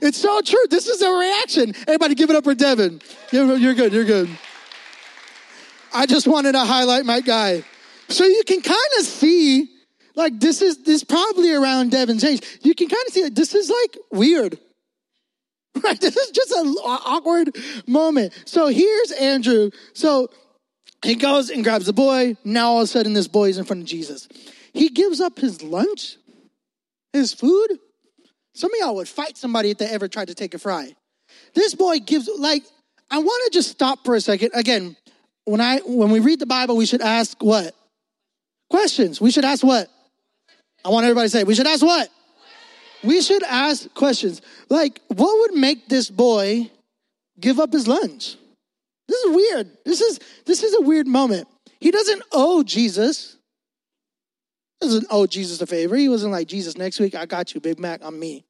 [0.01, 0.65] It's so true.
[0.69, 1.75] This is a reaction.
[1.87, 3.01] Everybody give it up for Devin.
[3.31, 3.93] You're good.
[3.93, 4.29] You're good.
[5.93, 7.63] I just wanted to highlight my guy.
[8.09, 9.69] So you can kind of see,
[10.15, 12.41] like, this is this is probably around Devin's age.
[12.61, 14.57] You can kind of see, like, this is like weird.
[15.81, 15.99] Right?
[16.01, 17.55] This is just an awkward
[17.87, 18.33] moment.
[18.45, 19.71] So here's Andrew.
[19.93, 20.29] So
[21.01, 22.35] he goes and grabs the boy.
[22.43, 24.27] Now all of a sudden, this boy is in front of Jesus.
[24.73, 26.17] He gives up his lunch,
[27.13, 27.79] his food,
[28.53, 30.95] some of y'all would fight somebody if they ever tried to take a fry.
[31.53, 32.63] This boy gives like
[33.09, 34.51] I want to just stop for a second.
[34.53, 34.95] Again,
[35.45, 37.75] when I when we read the Bible, we should ask what?
[38.69, 39.19] Questions.
[39.19, 39.89] We should ask what?
[40.83, 42.09] I want everybody to say, we should ask what?
[43.03, 44.41] We should ask questions.
[44.69, 46.69] Like, what would make this boy
[47.39, 48.35] give up his lunch?
[49.07, 49.71] This is weird.
[49.85, 51.47] This is this is a weird moment.
[51.79, 53.37] He doesn't owe Jesus
[54.81, 55.95] doesn't owe Jesus a favor.
[55.95, 58.43] He wasn't like, Jesus, next week I got you, Big Mac, I'm me.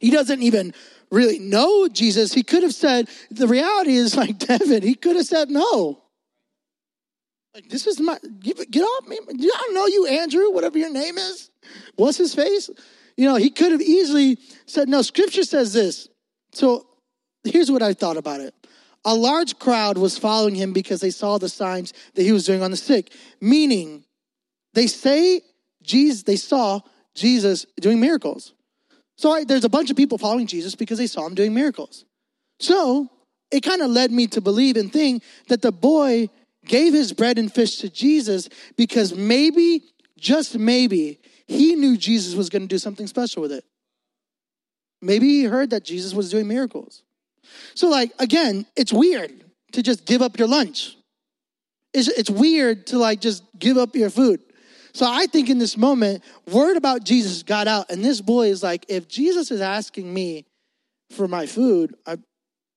[0.00, 0.74] He doesn't even
[1.10, 2.32] really know Jesus.
[2.32, 6.02] He could have said, the reality is like Devin, he could have said no.
[7.54, 9.18] Like, this is my, get off me.
[9.18, 11.50] I don't know you, Andrew, whatever your name is.
[11.96, 12.70] What's his face?
[13.16, 16.08] You know, he could have easily said, no, scripture says this.
[16.52, 16.86] So
[17.42, 18.54] here's what I thought about it.
[19.04, 22.62] A large crowd was following him because they saw the signs that he was doing
[22.62, 24.04] on the sick, meaning
[24.78, 25.40] they say
[25.82, 26.80] Jesus, they saw
[27.14, 28.54] Jesus doing miracles.
[29.16, 32.04] So right, there's a bunch of people following Jesus because they saw him doing miracles.
[32.60, 33.10] So
[33.50, 36.30] it kind of led me to believe and think that the boy
[36.64, 39.82] gave his bread and fish to Jesus because maybe,
[40.16, 43.64] just maybe, he knew Jesus was going to do something special with it.
[45.00, 47.02] Maybe he heard that Jesus was doing miracles.
[47.74, 49.32] So, like, again, it's weird
[49.72, 50.96] to just give up your lunch.
[51.94, 54.40] It's, it's weird to, like, just give up your food.
[54.92, 58.62] So, I think in this moment, word about Jesus got out, and this boy is
[58.62, 60.46] like, if Jesus is asking me
[61.10, 62.16] for my food, I,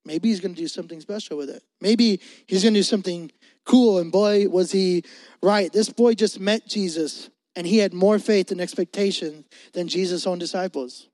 [0.06, 1.64] maybe he's going to do something special with it.
[1.80, 3.32] Maybe he's going to do something
[3.66, 4.00] cool.
[4.00, 5.04] And boy, was he
[5.42, 5.72] right.
[5.72, 10.40] This boy just met Jesus, and he had more faith and expectation than Jesus' own
[10.40, 11.08] disciples.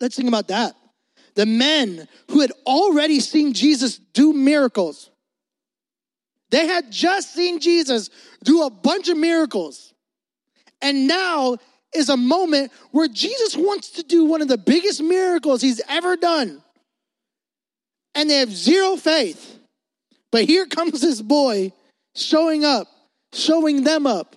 [0.00, 0.74] Let's think about that.
[1.34, 5.10] The men who had already seen Jesus do miracles,
[6.50, 8.10] they had just seen Jesus
[8.44, 9.92] do a bunch of miracles.
[10.80, 11.56] And now
[11.94, 16.16] is a moment where Jesus wants to do one of the biggest miracles he's ever
[16.16, 16.62] done.
[18.14, 19.58] And they have zero faith.
[20.30, 21.72] But here comes this boy
[22.14, 22.88] showing up,
[23.32, 24.36] showing them up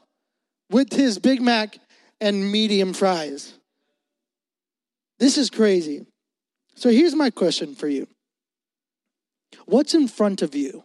[0.70, 1.78] with his Big Mac
[2.22, 3.54] and medium fries.
[5.20, 6.06] This is crazy.
[6.76, 8.08] So here's my question for you
[9.66, 10.84] What's in front of you?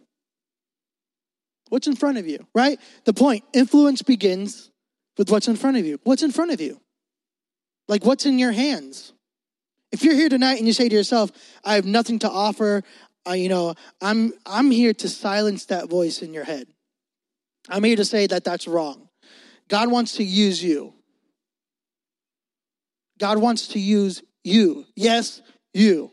[1.73, 2.79] What's in front of you, right?
[3.05, 4.69] The point influence begins
[5.17, 5.99] with what's in front of you.
[6.03, 6.79] What's in front of you?
[7.87, 9.11] Like what's in your hands?
[9.91, 11.31] If you're here tonight and you say to yourself,
[11.65, 12.83] I have nothing to offer,
[13.27, 16.67] uh, you know, I'm I'm here to silence that voice in your head.
[17.67, 19.09] I'm here to say that that's wrong.
[19.67, 20.93] God wants to use you.
[23.17, 24.85] God wants to use you.
[24.95, 25.41] Yes,
[25.73, 26.11] you.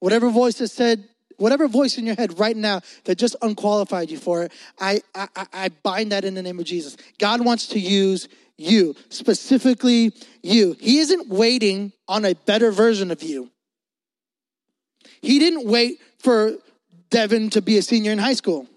[0.00, 1.08] Whatever voice has said,
[1.42, 5.28] whatever voice in your head right now that just unqualified you for it, I, I,
[5.52, 6.96] I bind that in the name of Jesus.
[7.18, 10.76] God wants to use you, specifically you.
[10.80, 13.50] He isn't waiting on a better version of you.
[15.20, 16.54] He didn't wait for
[17.10, 18.68] Devin to be a senior in high school.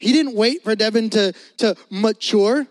[0.00, 2.66] He didn't wait for Devin to, to mature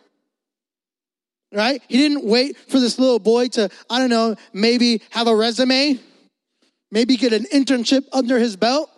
[1.53, 1.81] right?
[1.87, 5.99] He didn't wait for this little boy to, I don't know, maybe have a resume,
[6.93, 8.89] maybe get an internship under his belt.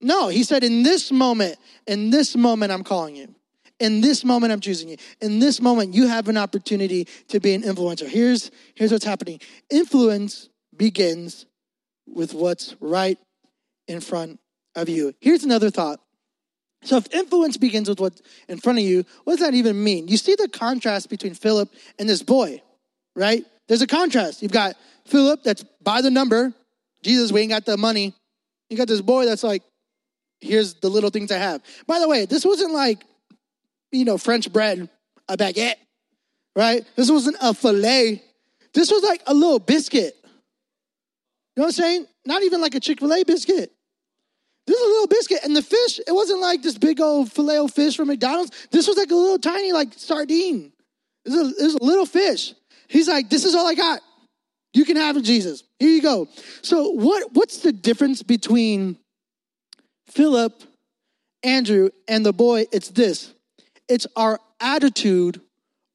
[0.00, 3.34] No, he said, in this moment, in this moment, I'm calling you.
[3.80, 4.96] In this moment, I'm choosing you.
[5.20, 8.06] In this moment, you have an opportunity to be an influencer.
[8.06, 11.46] Here's, here's what's happening influence begins
[12.06, 13.18] with what's right
[13.88, 14.38] in front
[14.74, 15.14] of you.
[15.20, 16.00] Here's another thought
[16.84, 20.08] so if influence begins with what's in front of you, what does that even mean?
[20.08, 22.60] You see the contrast between Philip and this boy,
[23.14, 23.44] right?
[23.68, 24.42] There's a contrast.
[24.42, 24.74] You've got
[25.06, 26.52] Philip that's by the number.
[27.02, 28.14] Jesus, we ain't got the money.
[28.70, 29.62] You got this boy that's like,
[30.40, 31.62] here's the little things I have.
[31.86, 33.04] By the way, this wasn't like,
[33.90, 34.88] you know, French bread,
[35.28, 35.76] a baguette,
[36.56, 36.84] right?
[36.96, 38.22] This wasn't a filet.
[38.72, 40.16] This was like a little biscuit.
[40.22, 42.06] You know what I'm saying?
[42.24, 43.72] Not even like a Chick fil A biscuit.
[44.66, 45.40] This is a little biscuit.
[45.44, 48.68] And the fish, it wasn't like this big old filet of fish from McDonald's.
[48.70, 50.72] This was like a little tiny, like sardine.
[51.24, 52.54] This is a, this is a little fish.
[52.88, 54.00] He's like, this is all I got.
[54.74, 55.64] You can have Jesus.
[55.78, 56.28] Here you go.
[56.62, 58.98] So what, what's the difference between
[60.06, 60.62] Philip,
[61.42, 62.66] Andrew, and the boy?
[62.72, 63.32] It's this.
[63.88, 65.40] It's our attitude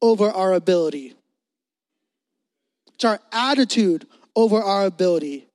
[0.02, 1.16] over our ability.
[2.94, 5.48] It's our attitude over our ability.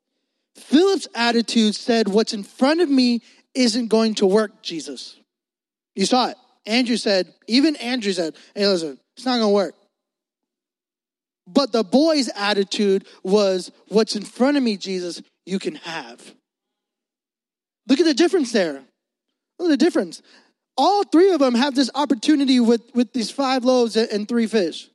[0.56, 3.22] Philip's attitude said, What's in front of me
[3.54, 5.16] isn't going to work, Jesus.
[5.94, 6.36] You saw it.
[6.66, 9.74] Andrew said, even Andrew said, Hey, listen, it's not going to work.
[11.46, 16.34] But the boy's attitude was, What's in front of me, Jesus, you can have.
[17.88, 18.82] Look at the difference there.
[19.58, 20.22] Look at the difference.
[20.76, 24.88] All three of them have this opportunity with, with these five loaves and three fish.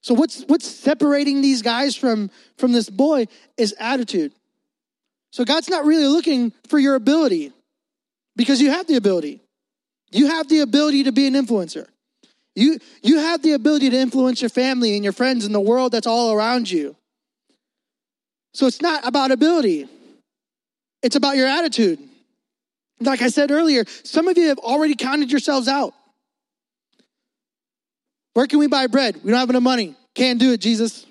[0.00, 4.32] So what's what's separating these guys from, from this boy is attitude.
[5.30, 7.52] So God's not really looking for your ability
[8.36, 9.40] because you have the ability.
[10.10, 11.86] You have the ability to be an influencer.
[12.54, 15.92] You, you have the ability to influence your family and your friends and the world
[15.92, 16.96] that's all around you.
[18.52, 19.88] So it's not about ability,
[21.02, 21.98] it's about your attitude.
[23.00, 25.92] Like I said earlier, some of you have already counted yourselves out.
[28.34, 29.20] Where can we buy bread?
[29.22, 29.96] We don't have enough money.
[30.14, 31.04] Can't do it, Jesus.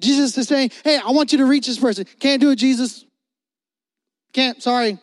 [0.00, 2.06] Jesus is saying, Hey, I want you to reach this person.
[2.18, 3.04] Can't do it, Jesus.
[4.32, 4.98] Can't, sorry.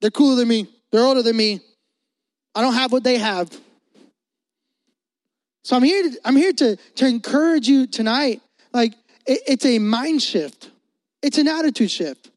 [0.00, 1.60] They're cooler than me, they're older than me.
[2.58, 3.48] I don't have what they have.
[5.62, 8.42] So I'm here to, I'm here to, to encourage you tonight.
[8.72, 8.94] Like,
[9.28, 10.68] it, it's a mind shift,
[11.22, 12.32] it's an attitude shift.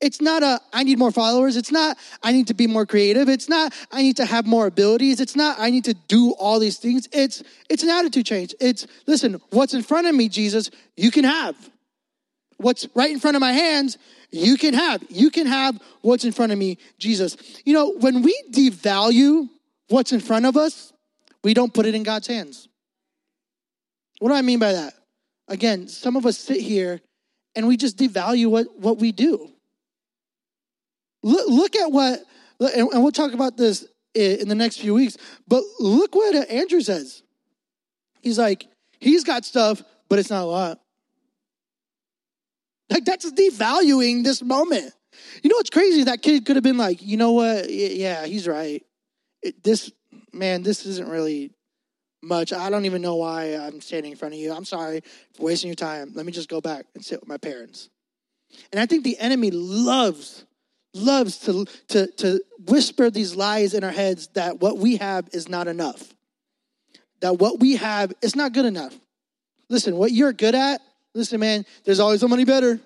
[0.00, 1.56] It's not a, I need more followers.
[1.56, 3.28] It's not, I need to be more creative.
[3.28, 5.18] It's not, I need to have more abilities.
[5.18, 7.08] It's not, I need to do all these things.
[7.10, 8.54] It's, it's an attitude change.
[8.60, 11.56] It's, listen, what's in front of me, Jesus, you can have.
[12.58, 13.98] What's right in front of my hands,
[14.30, 15.02] you can have.
[15.08, 17.36] You can have what's in front of me, Jesus.
[17.64, 19.48] You know, when we devalue
[19.88, 20.92] what's in front of us,
[21.44, 22.68] We don't put it in God's hands.
[24.18, 24.94] What do I mean by that?
[25.46, 27.00] Again, some of us sit here
[27.54, 29.52] and we just devalue what, what we do.
[31.22, 32.20] Look, look at what,
[32.58, 37.22] and we'll talk about this in the next few weeks, but look what Andrew says.
[38.22, 38.66] He's like,
[39.00, 40.80] he's got stuff, but it's not a lot.
[42.88, 44.94] Like, that's devaluing this moment.
[45.42, 46.04] You know what's crazy?
[46.04, 47.68] That kid could have been like, you know what?
[47.68, 48.82] Yeah, he's right.
[49.44, 49.92] It, this,
[50.32, 51.52] man, this isn't really
[52.22, 52.52] much.
[52.52, 54.52] I don't even know why I'm standing in front of you.
[54.52, 55.02] I'm sorry
[55.34, 56.12] for wasting your time.
[56.14, 57.90] Let me just go back and sit with my parents.
[58.72, 60.46] And I think the enemy loves,
[60.94, 65.48] loves to, to, to whisper these lies in our heads that what we have is
[65.48, 66.14] not enough,
[67.20, 68.98] that what we have is not good enough.
[69.68, 70.80] Listen, what you're good at,
[71.14, 72.80] listen, man, there's always somebody better.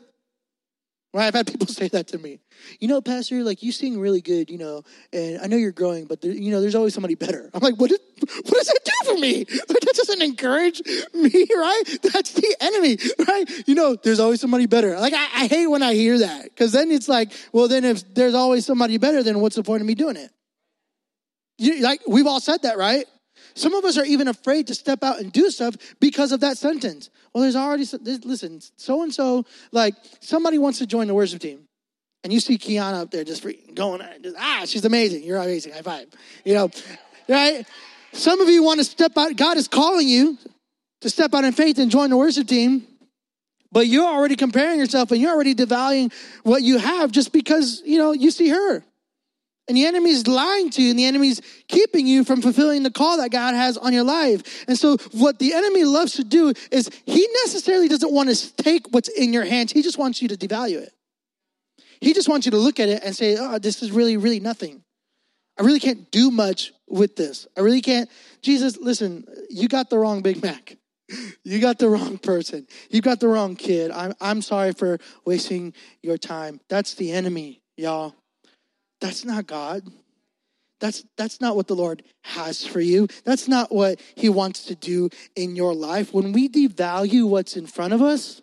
[1.15, 1.27] Right?
[1.27, 2.41] I've had people say that to me.
[2.81, 6.07] You know, Pastor, like you sing really good, you know, and I know you're growing,
[6.07, 7.51] but there, you know, there's always somebody better.
[7.55, 9.47] I'm like, what, is, what does that do for me?
[9.69, 10.83] Like, that doesn't encourage
[11.15, 11.83] me, right?
[12.03, 13.69] That's the enemy, right?
[13.69, 14.99] You know, there's always somebody better.
[14.99, 18.15] Like, I, I hate when I hear that because then it's like, well, then if
[18.15, 20.31] there's always somebody better, then what's the point of me doing it?
[21.59, 23.05] You, like, we've all said that, right?
[23.59, 26.57] Some of us are even afraid to step out and do stuff because of that
[26.57, 27.11] sentence.
[27.33, 27.85] Well, there's already,
[28.25, 31.65] listen, so and so, like somebody wants to join the worship team.
[32.23, 35.25] And you see Kiana up there just going, just, ah, she's amazing.
[35.25, 35.73] You're amazing.
[35.73, 36.07] High five.
[36.45, 36.71] You know,
[37.29, 37.67] right?
[38.13, 39.37] Some of you want to step out.
[39.37, 40.39] God is calling you
[41.01, 42.87] to step out in faith and join the worship team.
[43.71, 47.99] But you're already comparing yourself and you're already devaluing what you have just because, you
[47.99, 48.83] know, you see her.
[49.69, 53.19] And the enemy's lying to you, and the enemy's keeping you from fulfilling the call
[53.19, 54.65] that God has on your life.
[54.67, 58.87] And so, what the enemy loves to do is he necessarily doesn't want to take
[58.93, 60.93] what's in your hands, he just wants you to devalue it.
[62.01, 64.41] He just wants you to look at it and say, oh, this is really, really
[64.41, 64.83] nothing.
[65.59, 67.47] I really can't do much with this.
[67.57, 68.09] I really can't.
[68.43, 70.77] Jesus, listen, you got the wrong Big Mac.
[71.43, 72.67] You got the wrong person.
[72.91, 73.91] You got the wrong kid.
[73.91, 76.61] I'm, I'm sorry for wasting your time.
[76.69, 78.15] That's the enemy, y'all.
[79.01, 79.83] That's not God.
[80.81, 83.09] That's, that's not what the Lord has for you.
[83.25, 86.13] That's not what He wants to do in your life.
[86.15, 88.43] When we devalue what's in front of us,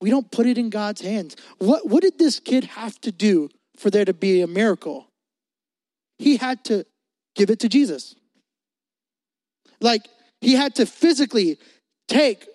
[0.00, 1.36] we don't put it in God's hands.
[1.58, 5.06] What, what did this kid have to do for there to be a miracle?
[6.18, 6.84] He had to
[7.36, 8.14] give it to Jesus.
[9.80, 10.06] Like,
[10.40, 11.58] he had to physically
[12.08, 12.46] take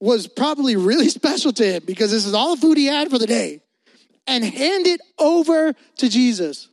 [0.00, 3.18] was probably really special to him because this is all the food he had for
[3.18, 3.60] the day
[4.26, 6.68] and hand it over to Jesus.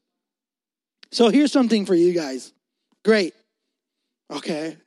[1.12, 2.54] So here's something for you guys.
[3.04, 3.34] Great.
[4.30, 4.78] Okay.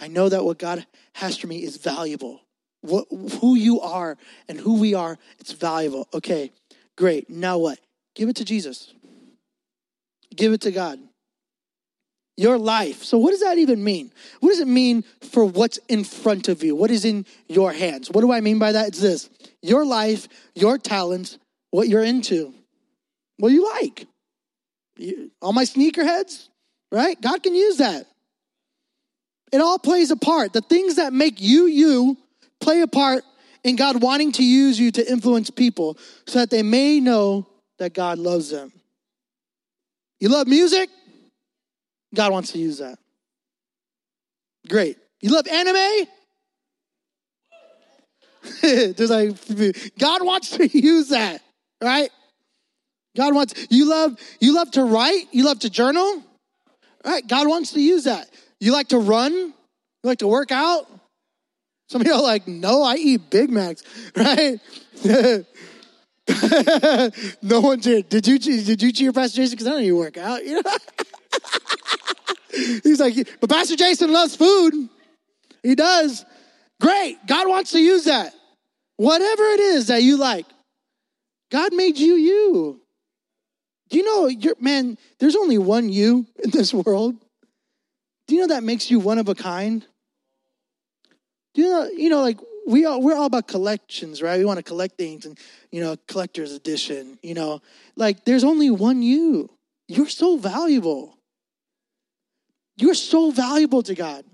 [0.00, 2.40] I know that what God has for me is valuable.
[2.82, 3.06] What,
[3.40, 4.16] who you are
[4.48, 6.06] and who we are, it's valuable.
[6.14, 6.52] Okay,
[6.96, 7.28] great.
[7.28, 7.78] Now what?
[8.14, 8.92] Give it to Jesus.
[10.34, 10.98] Give it to God.
[12.36, 13.02] Your life.
[13.02, 14.12] So, what does that even mean?
[14.40, 16.76] What does it mean for what's in front of you?
[16.76, 18.10] What is in your hands?
[18.10, 18.88] What do I mean by that?
[18.88, 19.30] It's this
[19.62, 21.38] your life, your talents,
[21.70, 22.54] what you're into,
[23.38, 24.06] what you like.
[24.96, 26.48] You, all my sneakerheads,
[26.90, 27.20] right?
[27.20, 28.06] God can use that.
[29.52, 30.52] It all plays a part.
[30.52, 32.16] The things that make you you
[32.60, 33.22] play a part
[33.62, 37.46] in God wanting to use you to influence people so that they may know
[37.78, 38.72] that God loves them.
[40.20, 40.88] You love music?
[42.14, 42.98] God wants to use that.
[44.68, 44.96] Great.
[45.20, 46.06] You love anime?
[48.62, 49.36] There's like
[49.98, 51.42] God wants to use that
[51.82, 52.10] right?
[53.16, 56.22] God wants you love you love to write, you love to journal,
[57.04, 57.26] right?
[57.26, 58.28] God wants to use that.
[58.60, 59.54] You like to run, you
[60.02, 60.86] like to work out.
[61.88, 63.82] Some of are like, no, I eat Big Macs,
[64.16, 64.58] right?
[67.42, 68.08] no one did.
[68.08, 69.54] Did you did you cheer Pastor Jason?
[69.54, 70.44] Because I don't even work out.
[70.44, 70.76] You know?
[72.82, 74.88] He's like, but Pastor Jason loves food.
[75.62, 76.24] He does.
[76.80, 77.18] Great.
[77.26, 78.34] God wants to use that.
[78.96, 80.46] Whatever it is that you like.
[81.50, 82.80] God made you you.
[83.88, 87.14] Do you know, you're, man, there's only one you in this world?
[88.26, 89.86] Do you know that makes you one of a kind?
[91.54, 94.38] Do you know, you know, like we are, we're all about collections, right?
[94.38, 95.38] We want to collect things and,
[95.70, 97.62] you know, collector's edition, you know,
[97.94, 99.50] like there's only one you.
[99.86, 101.16] You're so valuable.
[102.76, 104.24] You're so valuable to God.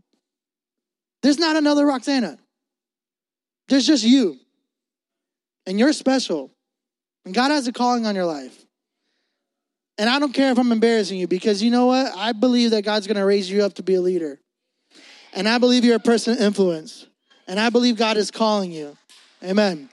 [1.22, 2.38] There's not another Roxana.
[3.68, 4.38] There's just you.
[5.66, 6.50] And you're special.
[7.24, 8.64] And God has a calling on your life.
[9.98, 12.12] And I don't care if I'm embarrassing you because you know what?
[12.16, 14.40] I believe that God's going to raise you up to be a leader.
[15.32, 17.06] And I believe you're a person of influence.
[17.46, 18.96] And I believe God is calling you.
[19.44, 19.88] Amen.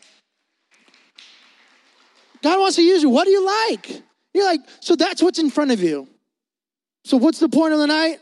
[2.41, 3.09] God wants to use you.
[3.09, 4.01] What do you like?
[4.33, 6.07] You're like, so that's what's in front of you.
[7.03, 8.19] So what's the point of the night?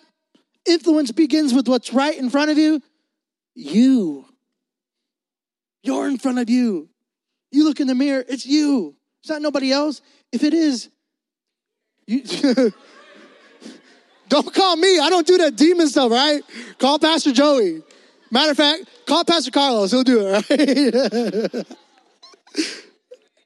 [0.67, 2.81] influence begins with what's right in front of you,
[3.55, 4.25] you.
[5.83, 6.89] You're in front of you.
[7.51, 8.96] You look in the mirror, it's you.
[9.21, 10.01] It's not nobody else.
[10.31, 10.89] If it is,
[12.05, 12.21] you
[14.29, 14.99] don't call me.
[14.99, 16.41] I don't do that demon stuff, right?
[16.77, 17.83] Call Pastor Joey.
[18.31, 19.91] Matter of fact, call Pastor Carlos.
[19.91, 21.65] He'll do it, right?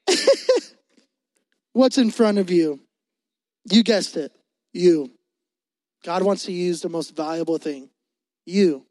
[1.72, 2.80] What's in front of you?
[3.70, 4.32] You guessed it.
[4.72, 5.10] You.
[6.04, 7.88] God wants to use the most valuable thing.
[8.44, 8.84] You.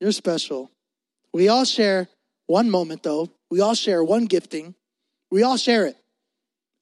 [0.00, 0.70] You're special.
[1.32, 2.08] We all share
[2.46, 3.28] one moment, though.
[3.50, 4.74] We all share one gifting.
[5.30, 5.96] We all share it.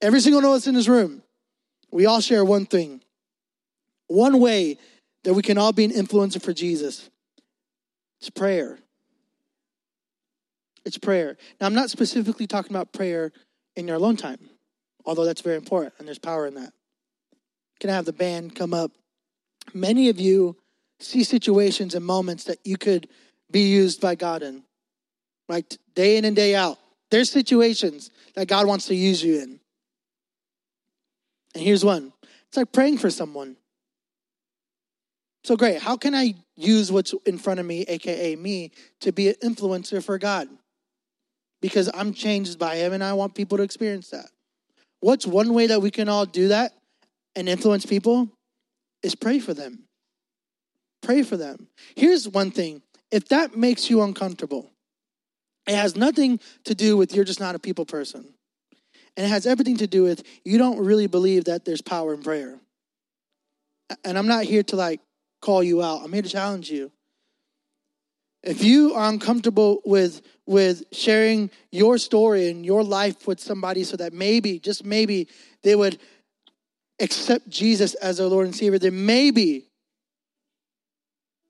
[0.01, 1.23] Every single one of us in this room,
[1.91, 3.01] we all share one thing.
[4.07, 4.79] One way
[5.25, 7.11] that we can all be an influencer for Jesus.
[8.21, 8.79] It's prayer.
[10.85, 11.37] It's prayer.
[11.61, 13.33] Now, I'm not specifically talking about prayer
[13.77, 14.39] in your alone time,
[15.05, 16.73] although that's very important and there's power in that.
[17.81, 18.93] Can I have the band come up?
[19.75, 20.57] Many of you
[21.01, 23.09] see situations and moments that you could
[23.51, 24.63] be used by God in,
[25.49, 25.79] right?
[25.95, 26.79] Day in and day out.
[27.11, 29.61] There's situations that God wants to use you in.
[31.59, 32.13] And here's one
[32.47, 33.57] it's like praying for someone.
[35.43, 35.83] So great.
[35.83, 40.03] How can I use what's in front of me, aka me, to be an influencer
[40.03, 40.49] for God?
[41.61, 44.31] Because I'm changed by Him and I want people to experience that.
[45.01, 46.75] What's one way that we can all do that
[47.35, 48.29] and influence people?
[49.03, 49.85] Is pray for them.
[51.03, 51.67] Pray for them.
[51.97, 54.71] Here's one thing if that makes you uncomfortable,
[55.67, 58.35] it has nothing to do with you're just not a people person.
[59.19, 62.23] And it has everything to do with you don't really believe that there's power in
[62.23, 62.61] prayer.
[64.05, 65.01] And I'm not here to like
[65.43, 66.05] call you out.
[66.05, 66.93] I'm here to challenge you.
[68.45, 73.97] If you are uncomfortable with with sharing your story and your life with somebody so
[73.97, 75.27] that maybe, just maybe,
[75.65, 75.99] they would
[77.01, 79.65] accept Jesus as their Lord and Savior, then maybe,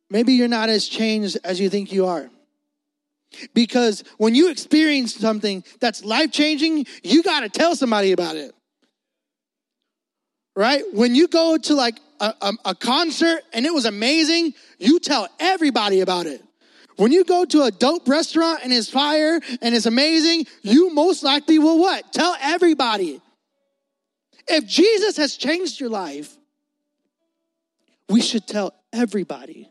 [0.09, 2.31] maybe you're not as changed as you think you are.
[3.55, 8.53] Because when you experience something that's life changing, you got to tell somebody about it.
[10.57, 10.83] Right?
[10.93, 15.29] When you go to like a, a, a, concert and it was amazing, you tell
[15.39, 16.43] everybody about it.
[16.97, 21.23] When you go to a dope restaurant and it's fire and it's amazing, you most
[21.23, 22.13] likely will what?
[22.13, 23.21] Tell everybody.
[24.49, 26.37] If Jesus has changed your life,
[28.09, 29.71] we should tell everybody.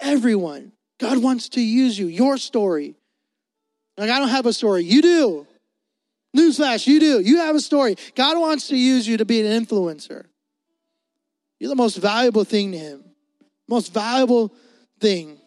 [0.00, 0.72] Everyone.
[0.98, 2.94] God wants to use you, your story.
[3.96, 4.84] Like, I don't have a story.
[4.84, 5.46] You do.
[6.36, 7.20] Newsflash, you do.
[7.20, 7.96] You have a story.
[8.14, 10.26] God wants to use you to be an influencer.
[11.58, 13.04] You're the most valuable thing to Him,
[13.68, 14.52] most valuable
[15.00, 15.38] thing.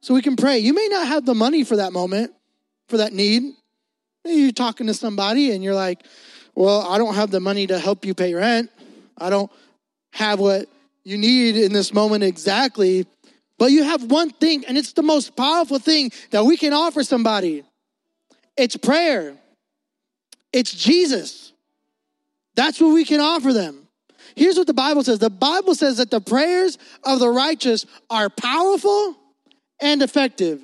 [0.00, 0.58] So we can pray.
[0.58, 2.32] You may not have the money for that moment,
[2.88, 3.54] for that need.
[4.24, 6.04] Maybe you're talking to somebody and you're like,
[6.54, 8.70] well, I don't have the money to help you pay rent.
[9.18, 9.50] I don't
[10.12, 10.68] have what
[11.04, 13.06] you need in this moment exactly.
[13.58, 17.04] But you have one thing, and it's the most powerful thing that we can offer
[17.04, 17.64] somebody
[18.56, 19.34] it's prayer,
[20.52, 21.52] it's Jesus.
[22.54, 23.88] That's what we can offer them.
[24.36, 28.28] Here's what the Bible says the Bible says that the prayers of the righteous are
[28.28, 29.16] powerful
[29.80, 30.62] and effective.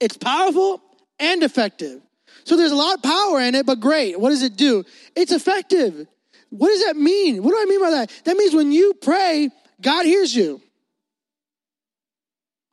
[0.00, 0.82] It's powerful
[1.18, 2.00] and effective.
[2.44, 4.18] So there's a lot of power in it, but great.
[4.18, 4.84] What does it do?
[5.14, 6.06] It's effective.
[6.48, 7.42] What does that mean?
[7.42, 8.10] What do I mean by that?
[8.24, 9.50] That means when you pray,
[9.80, 10.60] God hears you.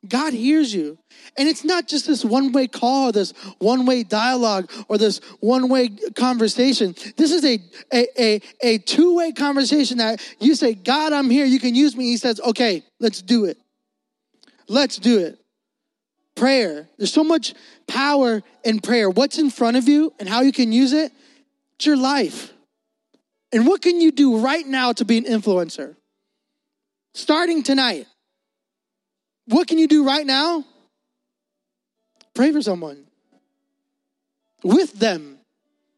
[0.06, 0.96] God hears you.
[1.36, 5.20] And it's not just this one way call, or this one way dialogue, or this
[5.40, 6.94] one way conversation.
[7.16, 7.58] This is a,
[7.92, 11.44] a, a, a two way conversation that you say, God, I'm here.
[11.44, 12.04] You can use me.
[12.04, 13.58] He says, okay, let's do it.
[14.68, 15.38] Let's do it.
[16.36, 16.88] Prayer.
[16.96, 17.54] There's so much
[17.88, 19.10] power in prayer.
[19.10, 21.10] What's in front of you and how you can use it?
[21.74, 22.52] It's your life.
[23.52, 25.96] And what can you do right now to be an influencer?
[27.14, 28.06] Starting tonight.
[29.48, 30.64] What can you do right now?
[32.34, 33.06] Pray for someone
[34.62, 35.38] with them.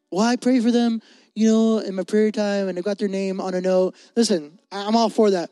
[0.09, 1.01] Well, I pray for them,
[1.35, 3.95] you know, in my prayer time and I got their name on a note.
[4.15, 5.49] Listen, I'm all for that.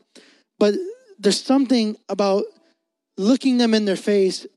[0.58, 0.76] But
[1.20, 2.46] there's something about
[3.18, 4.48] looking them in their face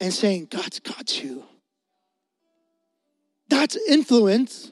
[0.00, 1.44] and saying, God's got you.
[3.48, 4.70] That's influence.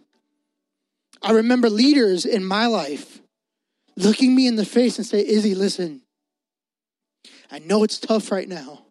[1.20, 3.20] I remember leaders in my life
[3.96, 6.02] looking me in the face and say, Izzy, listen,
[7.50, 8.84] I know it's tough right now.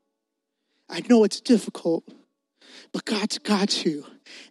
[0.90, 2.04] I know it's difficult,
[2.92, 4.06] but God's got you.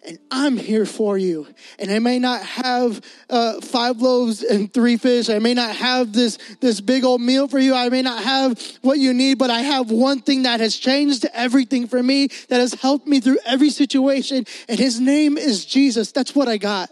[0.04, 1.46] And I'm here for you.
[1.78, 5.28] And I may not have uh, five loaves and three fish.
[5.28, 7.74] I may not have this, this big old meal for you.
[7.74, 11.26] I may not have what you need, but I have one thing that has changed
[11.32, 14.46] everything for me, that has helped me through every situation.
[14.68, 16.12] And his name is Jesus.
[16.12, 16.90] That's what I got.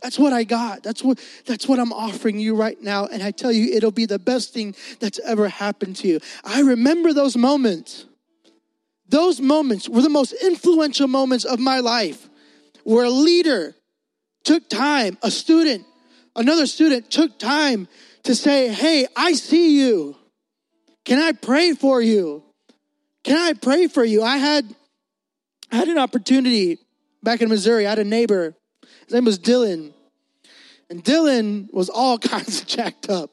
[0.00, 0.82] That's what I got.
[0.82, 4.06] That's what that's what I'm offering you right now and I tell you it'll be
[4.06, 6.20] the best thing that's ever happened to you.
[6.44, 8.06] I remember those moments.
[9.08, 12.28] Those moments were the most influential moments of my life
[12.84, 13.74] where a leader
[14.44, 15.84] took time, a student,
[16.36, 17.88] another student took time
[18.24, 20.16] to say, Hey, I see you.
[21.04, 22.44] Can I pray for you?
[23.24, 24.22] Can I pray for you?
[24.22, 24.74] I had,
[25.72, 26.78] I had an opportunity
[27.22, 27.86] back in Missouri.
[27.86, 28.54] I had a neighbor.
[29.08, 29.92] His name was Dylan.
[30.90, 33.30] And Dylan was all kinds of jacked up.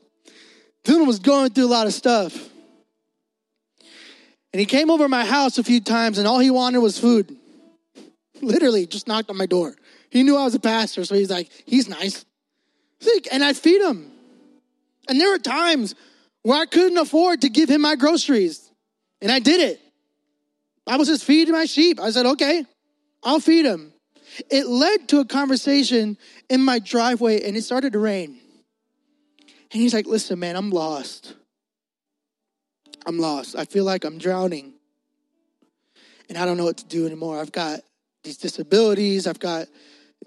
[0.86, 2.34] Dylan was going through a lot of stuff.
[4.54, 7.36] And he came over my house a few times, and all he wanted was food.
[8.42, 9.76] Literally, just knocked on my door.
[10.10, 12.24] He knew I was a pastor, so he's like, he's nice.
[13.34, 14.10] And I'd feed him.
[15.10, 15.94] And there were times
[16.44, 18.72] where I couldn't afford to give him my groceries.
[19.22, 19.82] And I did it.
[20.88, 22.00] I was just feeding my sheep.
[22.00, 22.64] I said, okay,
[23.24, 23.92] I'll feed him.
[24.50, 26.18] It led to a conversation
[26.50, 28.40] in my driveway and it started to rain.
[29.72, 31.36] And he's like, listen, man, I'm lost.
[33.06, 33.56] I'm lost.
[33.56, 34.74] I feel like I'm drowning.
[36.30, 37.40] And I don't know what to do anymore.
[37.40, 37.82] I've got
[38.24, 39.68] these disabilities, I've got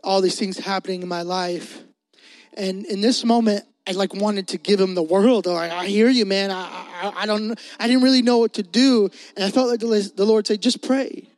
[0.05, 1.83] all these things happening in my life.
[2.55, 5.47] And in this moment, I like wanted to give him the world.
[5.47, 6.51] Like, I hear you, man.
[6.51, 9.09] I, I, I don't, I didn't really know what to do.
[9.35, 11.29] And I felt like the, the Lord said, just pray.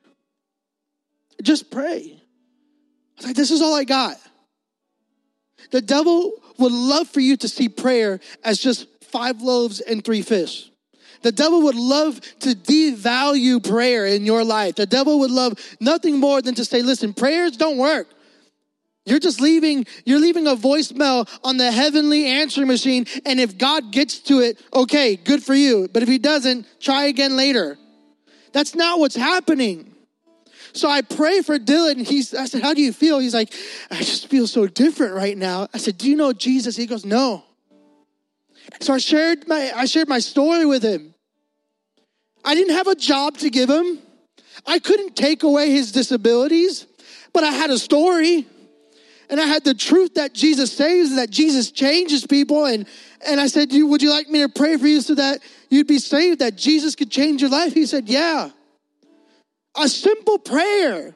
[1.42, 2.19] Just pray.
[3.20, 4.16] I was like, this is all I got.
[5.72, 10.22] The devil would love for you to see prayer as just five loaves and three
[10.22, 10.70] fish.
[11.22, 14.76] The devil would love to devalue prayer in your life.
[14.76, 18.08] The devil would love nothing more than to say, listen, prayers don't work.
[19.04, 23.06] You're just leaving, you're leaving a voicemail on the heavenly answering machine.
[23.26, 25.88] And if God gets to it, okay, good for you.
[25.92, 27.76] But if he doesn't, try again later.
[28.52, 29.89] That's not what's happening.
[30.72, 32.06] So I pray for Dylan.
[32.06, 33.18] He's, I said, how do you feel?
[33.18, 33.52] He's like,
[33.90, 35.68] I just feel so different right now.
[35.74, 36.76] I said, do you know Jesus?
[36.76, 37.44] He goes, no.
[38.80, 41.14] So I shared my, I shared my story with him.
[42.44, 43.98] I didn't have a job to give him.
[44.66, 46.86] I couldn't take away his disabilities,
[47.32, 48.46] but I had a story
[49.28, 52.64] and I had the truth that Jesus saves, and that Jesus changes people.
[52.64, 52.84] And,
[53.24, 55.86] and I said, you, would you like me to pray for you so that you'd
[55.86, 57.72] be saved, that Jesus could change your life?
[57.72, 58.50] He said, yeah.
[59.76, 61.14] A simple prayer.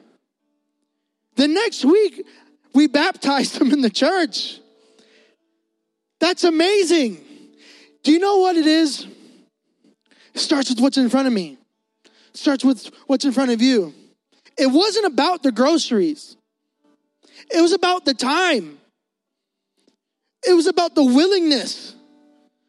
[1.35, 2.25] The next week,
[2.73, 4.59] we baptized them in the church.
[6.19, 7.23] That's amazing.
[8.03, 9.07] Do you know what it is?
[10.33, 11.57] It starts with what's in front of me.
[12.05, 13.93] It starts with what's in front of you.
[14.57, 16.37] It wasn't about the groceries.
[17.53, 18.79] It was about the time.
[20.47, 21.95] It was about the willingness.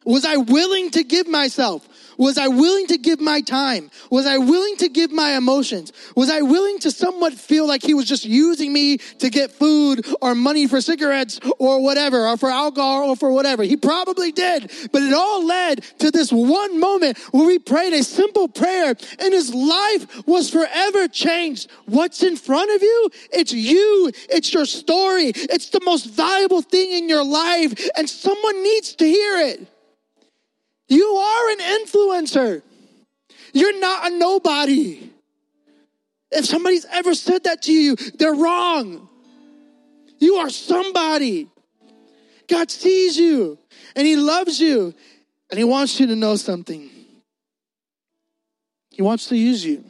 [0.05, 1.87] Was I willing to give myself?
[2.19, 3.91] Was I willing to give my time?
[4.11, 5.93] Was I willing to give my emotions?
[6.15, 10.07] Was I willing to somewhat feel like he was just using me to get food
[10.23, 13.63] or money for cigarettes or whatever, or for alcohol or for whatever?
[13.63, 18.03] He probably did, but it all led to this one moment where we prayed a
[18.03, 21.71] simple prayer and his life was forever changed.
[21.87, 23.11] What's in front of you?
[23.33, 24.11] It's you.
[24.31, 25.33] It's your story.
[25.35, 29.69] It's the most valuable thing in your life and someone needs to hear it.
[30.89, 32.63] You are an influencer.
[33.53, 35.11] You're not a nobody.
[36.31, 39.09] If somebody's ever said that to you, they're wrong.
[40.19, 41.49] You are somebody.
[42.49, 43.59] God sees you
[43.95, 44.95] and He loves you
[45.51, 46.91] and He wants you to know something.
[48.91, 49.85] He wants to use you.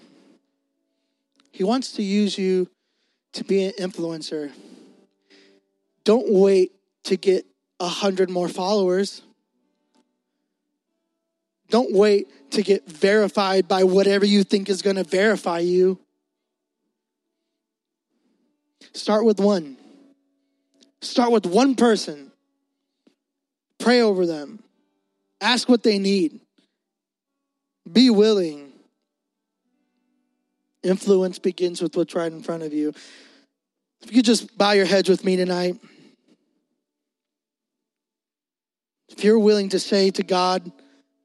[1.52, 2.68] He wants to use you
[3.34, 4.50] to be an influencer.
[6.04, 6.72] Don't wait
[7.04, 7.46] to get
[7.80, 9.22] a hundred more followers.
[11.70, 15.98] Don't wait to get verified by whatever you think is going to verify you.
[18.92, 19.76] Start with one.
[21.00, 22.30] Start with one person.
[23.78, 24.62] Pray over them.
[25.40, 26.40] Ask what they need.
[27.90, 28.72] Be willing.
[30.82, 32.94] Influence begins with what's right in front of you.
[34.02, 35.78] If you could just bow your heads with me tonight.
[39.08, 40.70] If you're willing to say to God,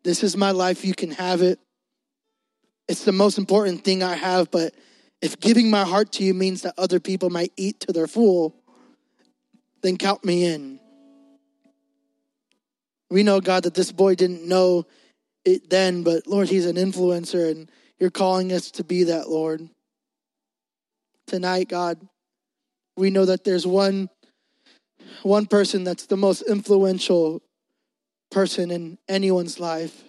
[0.04, 0.84] this is my life.
[0.84, 1.60] You can have it.
[2.88, 4.74] It's the most important thing I have, but
[5.22, 8.56] if giving my heart to you means that other people might eat to their full,
[9.82, 10.80] then count me in.
[13.10, 14.86] We know, God, that this boy didn't know
[15.46, 19.70] it then, but Lord, he's an influencer and you're calling us to be that, Lord.
[21.28, 22.00] Tonight, God,
[22.98, 24.10] we know that there's one
[25.24, 27.42] one person that's the most influential
[28.32, 30.04] person in anyone's life,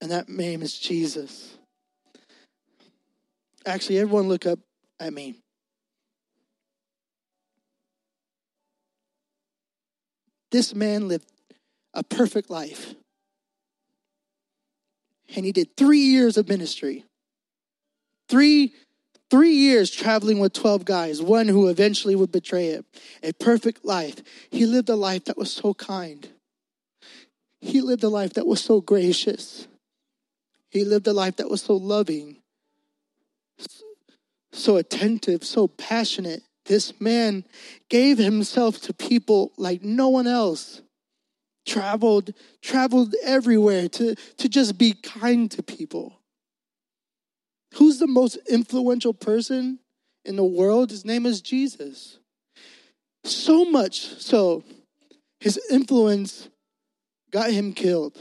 [0.00, 1.56] and that name is Jesus.
[3.66, 4.58] Actually, everyone look up
[4.98, 5.36] at me.
[10.50, 11.30] this man lived
[11.94, 12.94] a perfect life.
[15.34, 17.04] And he did three years of ministry.
[18.28, 18.74] Three,
[19.30, 22.84] three years traveling with 12 guys, one who eventually would betray him.
[23.22, 24.22] A perfect life.
[24.50, 26.28] He lived a life that was so kind.
[27.60, 29.68] He lived a life that was so gracious.
[30.70, 32.36] He lived a life that was so loving,
[34.52, 36.42] so attentive, so passionate.
[36.66, 37.44] This man
[37.88, 40.82] gave himself to people like no one else.
[41.66, 42.32] Traveled,
[42.62, 46.20] traveled everywhere to, to just be kind to people.
[47.74, 49.78] Who's the most influential person
[50.24, 50.90] in the world?
[50.90, 52.18] His name is Jesus.
[53.24, 54.64] So much so,
[55.40, 56.48] his influence
[57.30, 58.18] got him killed.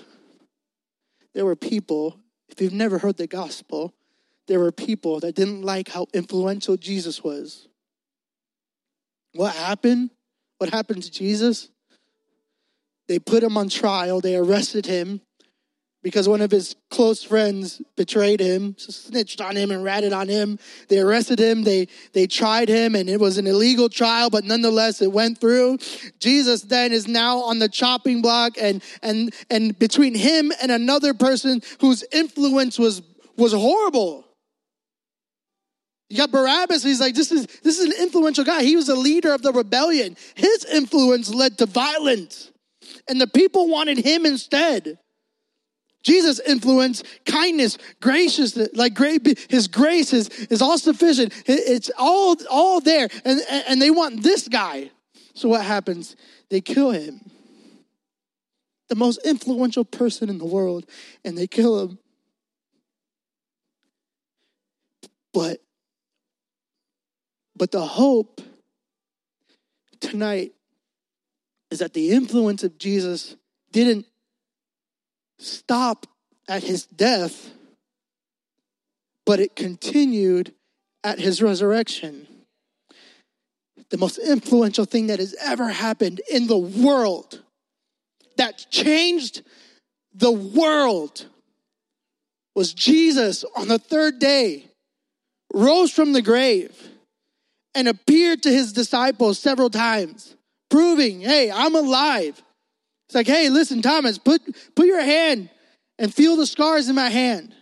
[1.33, 3.93] There were people, if you've never heard the gospel,
[4.47, 7.67] there were people that didn't like how influential Jesus was.
[9.33, 10.09] What happened?
[10.57, 11.69] What happened to Jesus?
[13.07, 15.21] They put him on trial, they arrested him,
[16.01, 20.57] because one of his close friends betrayed him, snitched on him and ratted on him.
[20.87, 25.01] They arrested him, they, they tried him, and it was an illegal trial, but nonetheless
[25.01, 25.79] it went through.
[26.19, 31.13] Jesus then is now on the chopping block, and, and, and between him and another
[31.13, 33.01] person whose influence was,
[33.35, 34.25] was horrible.
[36.09, 38.63] You got Barabbas, he's like, this is, this is an influential guy.
[38.63, 40.15] He was a leader of the rebellion.
[40.35, 42.51] His influence led to violence,
[43.09, 44.97] and the people wanted him instead.
[46.03, 51.33] Jesus' influence, kindness, graciousness, like great, his grace is, is all sufficient.
[51.45, 53.09] It's all, all there.
[53.25, 54.91] And, and they want this guy.
[55.33, 56.15] So what happens?
[56.49, 57.19] They kill him.
[58.87, 60.85] The most influential person in the world,
[61.23, 61.99] and they kill him.
[65.33, 65.61] But,
[67.55, 68.41] but the hope
[69.99, 70.53] tonight
[71.69, 73.35] is that the influence of Jesus
[73.71, 74.07] didn't
[75.39, 76.05] stop
[76.47, 77.51] at his death,
[79.25, 80.53] but it continued
[81.03, 82.27] at his resurrection.
[83.89, 87.41] The most influential thing that has ever happened in the world
[88.37, 89.41] that changed
[90.13, 91.25] the world
[92.55, 94.65] was Jesus on the third day
[95.53, 96.71] rose from the grave
[97.75, 100.35] and appeared to his disciples several times,
[100.69, 102.41] proving, hey, I'm alive.
[103.09, 104.39] It's like, hey, listen, Thomas, put,
[104.75, 105.49] put your hand
[105.97, 107.55] and feel the scars in my hand.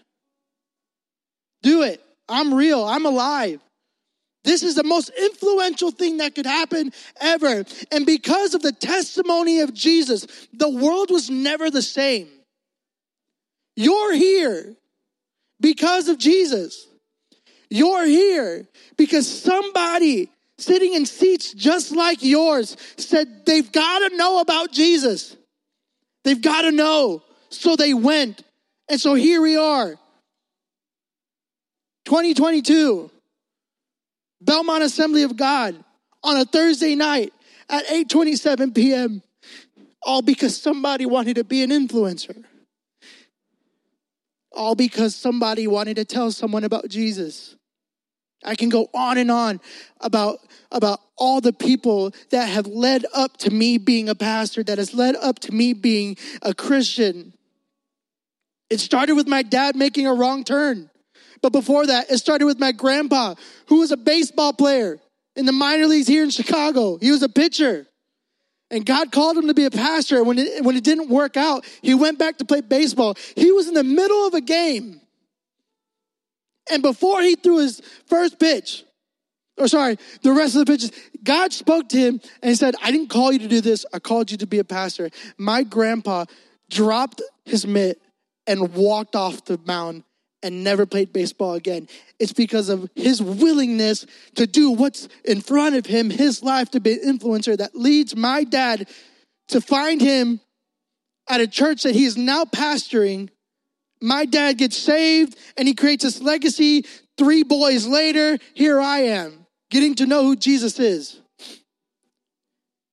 [1.63, 2.03] Do it.
[2.27, 2.83] I'm real.
[2.83, 3.61] I'm alive.
[4.43, 6.91] This is the most influential thing that could happen
[7.21, 7.63] ever.
[7.93, 12.27] And because of the testimony of Jesus, the world was never the same.
[13.77, 14.75] You're here
[15.61, 16.87] because of Jesus.
[17.69, 18.67] You're here
[18.97, 25.36] because somebody sitting in seats just like yours said they've got to know about Jesus.
[26.27, 27.23] They've got to know.
[27.49, 28.43] So they went.
[28.89, 29.91] And so here we are.
[32.03, 33.09] 2022.
[34.41, 35.81] Belmont Assembly of God
[36.25, 37.31] on a Thursday night
[37.69, 39.23] at 8:27 p.m.
[40.03, 42.43] all because somebody wanted to be an influencer.
[44.51, 47.55] All because somebody wanted to tell someone about Jesus.
[48.43, 49.59] I can go on and on
[49.99, 50.39] about,
[50.71, 54.93] about all the people that have led up to me being a pastor, that has
[54.93, 57.33] led up to me being a Christian.
[58.69, 60.89] It started with my dad making a wrong turn.
[61.41, 63.35] But before that, it started with my grandpa,
[63.67, 64.99] who was a baseball player
[65.35, 66.97] in the minor leagues here in Chicago.
[66.97, 67.87] He was a pitcher.
[68.69, 70.23] And God called him to be a pastor.
[70.23, 73.15] When it, when it didn't work out, he went back to play baseball.
[73.35, 74.99] He was in the middle of a game
[76.71, 78.83] and before he threw his first pitch,
[79.57, 80.91] or sorry, the rest of the pitches,
[81.23, 83.85] God spoke to him and said, I didn't call you to do this.
[83.93, 85.09] I called you to be a pastor.
[85.37, 86.25] My grandpa
[86.69, 87.99] dropped his mitt
[88.45, 90.03] and walked off the mound
[90.43, 91.87] and never played baseball again.
[92.19, 94.05] It's because of his willingness
[94.35, 98.15] to do what's in front of him, his life to be an influencer that leads
[98.15, 98.87] my dad
[99.49, 100.39] to find him
[101.27, 103.29] at a church that he is now pastoring
[104.01, 106.85] my dad gets saved and he creates this legacy.
[107.17, 111.19] Three boys later, here I am, getting to know who Jesus is.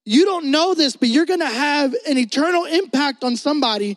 [0.06, 3.96] You don't know this, but you're to have an eternal impact on somebody.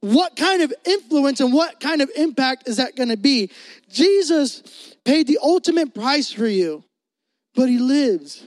[0.00, 3.50] What kind of influence and what kind of impact is that to be?
[3.88, 6.82] Jesus paid the ultimate price for you,
[7.54, 8.44] but he lives.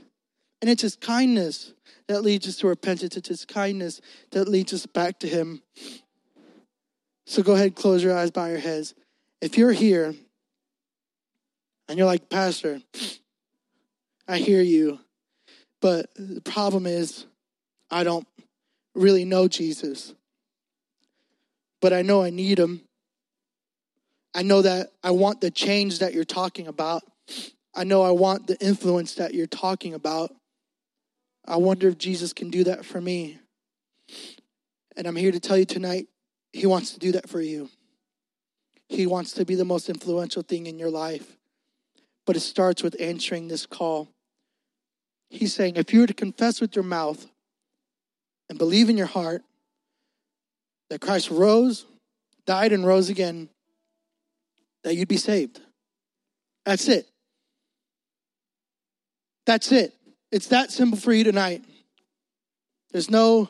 [0.61, 1.71] And it's his kindness
[2.07, 3.15] that leads us to repentance.
[3.15, 5.61] It's his kindness that leads us back to him.
[7.25, 8.93] So go ahead, close your eyes, bow your heads.
[9.41, 10.13] If you're here
[11.87, 12.81] and you're like, Pastor,
[14.27, 14.99] I hear you,
[15.81, 17.25] but the problem is
[17.89, 18.27] I don't
[18.93, 20.13] really know Jesus,
[21.81, 22.81] but I know I need him.
[24.33, 27.03] I know that I want the change that you're talking about.
[27.73, 30.33] I know I want the influence that you're talking about.
[31.45, 33.39] I wonder if Jesus can do that for me.
[34.97, 36.07] And I'm here to tell you tonight,
[36.55, 37.69] He wants to do that for you.
[38.87, 41.35] He wants to be the most influential thing in your life.
[42.25, 44.07] But it starts with answering this call.
[45.29, 47.27] He's saying, if you were to confess with your mouth
[48.47, 49.43] and believe in your heart
[50.89, 51.85] that Christ rose,
[52.45, 53.49] died, and rose again,
[54.85, 55.59] that you'd be saved.
[56.63, 57.05] That's it.
[59.45, 59.93] That's it.
[60.31, 61.65] It's that simple for you tonight.
[62.93, 63.49] There's no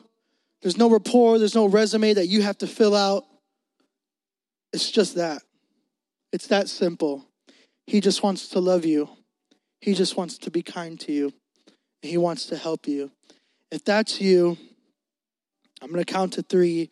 [0.62, 3.24] there's no rapport, there's no resume that you have to fill out.
[4.72, 5.42] It's just that.
[6.32, 7.24] It's that simple.
[7.86, 9.08] He just wants to love you.
[9.80, 11.32] He just wants to be kind to you.
[12.02, 13.10] He wants to help you.
[13.70, 14.58] If that's you,
[15.82, 16.90] I'm going to count to 3.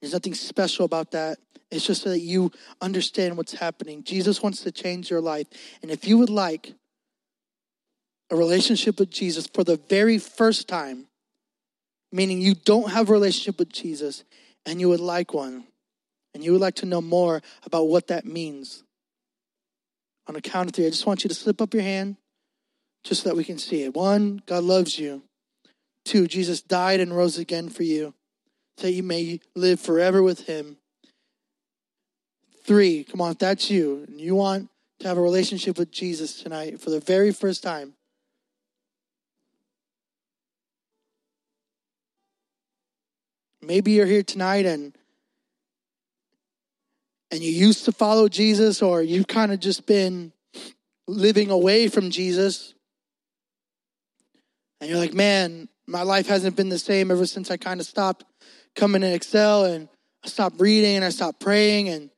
[0.00, 1.38] There's nothing special about that.
[1.70, 4.04] It's just so that you understand what's happening.
[4.04, 5.46] Jesus wants to change your life.
[5.82, 6.74] And if you would like
[8.30, 11.06] a relationship with Jesus for the very first time,
[12.16, 14.24] meaning you don't have a relationship with Jesus
[14.64, 15.64] and you would like one,
[16.34, 18.82] and you would like to know more about what that means,
[20.26, 22.16] on a count of three, I just want you to slip up your hand
[23.04, 23.94] just so that we can see it.
[23.94, 25.22] One, God loves you.
[26.04, 28.14] Two, Jesus died and rose again for you,
[28.78, 30.78] so that you may live forever with Him.
[32.64, 34.68] Three, come on, if that's you, and you want
[35.00, 37.94] to have a relationship with Jesus tonight for the very first time,
[43.66, 44.96] maybe you're here tonight and
[47.30, 50.32] and you used to follow Jesus or you've kind of just been
[51.08, 52.74] living away from Jesus.
[54.80, 57.86] And you're like man my life hasn't been the same ever since I kind of
[57.86, 58.24] stopped
[58.74, 59.88] coming to Excel and
[60.24, 61.88] I stopped reading and I stopped praying.
[61.88, 62.10] And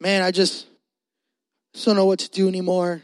[0.00, 0.66] man I just
[1.84, 3.02] don't know what to do anymore.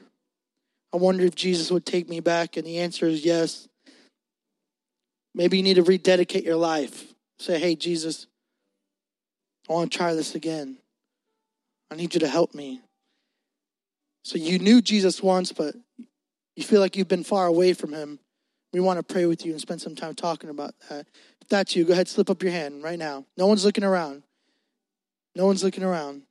[0.92, 2.56] I wonder if Jesus would take me back.
[2.56, 3.68] And the answer is yes.
[5.34, 8.26] Maybe you need to rededicate your life Say, hey, Jesus,
[9.68, 10.78] I want to try this again.
[11.90, 12.80] I need you to help me.
[14.22, 15.74] So you knew Jesus once, but
[16.56, 18.18] you feel like you've been far away from him.
[18.72, 21.06] We want to pray with you and spend some time talking about that.
[21.40, 23.24] If that's you, go ahead, slip up your hand right now.
[23.36, 24.22] No one's looking around.
[25.34, 26.22] No one's looking around.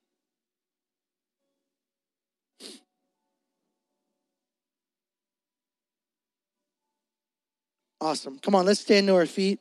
[8.01, 8.37] Awesome.
[8.39, 9.59] Come on, let's stand to our feet.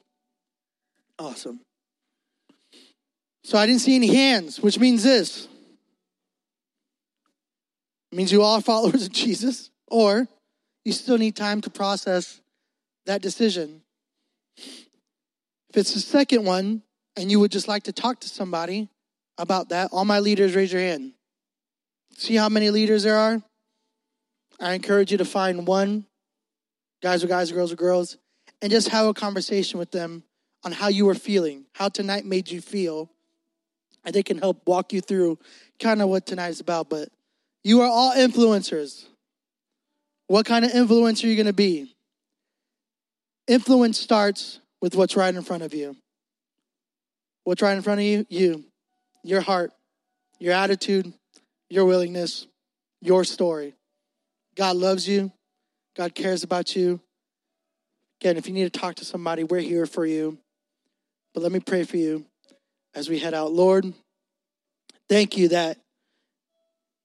[1.18, 1.60] Awesome.
[3.44, 5.48] So I didn't see any hands, which means this.
[8.10, 10.26] It means you all are followers of Jesus, or
[10.84, 12.40] you still need time to process
[13.06, 13.82] that decision.
[14.56, 16.82] If it's the second one,
[17.16, 18.88] and you would just like to talk to somebody
[19.38, 21.12] about that, all my leaders raise your hand.
[22.16, 23.42] See how many leaders there are?
[24.60, 26.06] I encourage you to find one,
[27.02, 28.16] guys or guys, or girls or girls,
[28.62, 30.22] and just have a conversation with them
[30.64, 33.10] on how you were feeling, how tonight made you feel.
[34.04, 35.38] And they can help walk you through
[35.78, 36.90] kind of what tonight is about.
[36.90, 37.08] But
[37.62, 39.06] you are all influencers.
[40.26, 41.94] What kind of influencer are you going to be?
[43.46, 45.96] Influence starts with what's right in front of you.
[47.44, 48.26] What's right in front of you?
[48.30, 48.64] You,
[49.22, 49.72] your heart,
[50.38, 51.12] your attitude,
[51.68, 52.46] your willingness,
[53.02, 53.74] your story.
[54.56, 55.30] God loves you.
[55.96, 57.00] God cares about you.
[58.20, 60.38] Again, if you need to talk to somebody, we're here for you.
[61.34, 62.24] But let me pray for you
[62.94, 63.52] as we head out.
[63.52, 63.92] Lord,
[65.08, 65.78] thank you that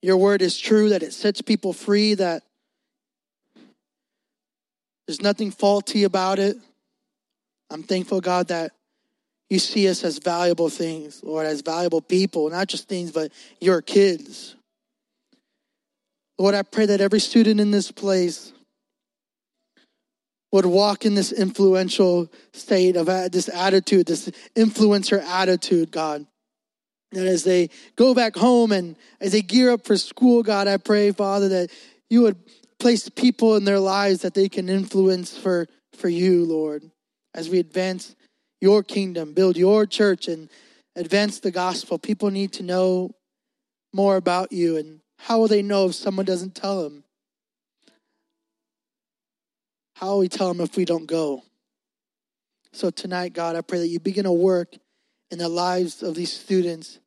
[0.02, 2.44] your word is true, that it sets people free, that
[5.08, 6.56] there's nothing faulty about it.
[7.72, 8.72] I'm thankful, God, that
[9.50, 13.82] you see us as valuable things, Lord, as valuable people, not just things, but your
[13.82, 14.56] kids.
[16.38, 18.54] Lord, I pray that every student in this place
[20.52, 26.26] would walk in this influential state of this attitude, this influencer attitude, God.
[27.12, 30.78] And as they go back home and as they gear up for school, God, I
[30.78, 31.72] pray, Father, that
[32.10, 32.38] you would
[32.80, 36.84] place people in their lives that they can influence for, for you, Lord,
[37.34, 38.16] as we advance
[38.62, 40.50] your kingdom, build your church, and
[40.96, 41.98] advance the gospel.
[41.98, 43.12] People need to know
[43.94, 44.78] more about you.
[44.78, 47.04] And how will they know if someone doesn't tell them?
[50.00, 51.44] How will we tell them if we don't go?
[52.72, 54.78] So tonight, God, I pray that you begin to work
[55.30, 57.00] in the lives of these students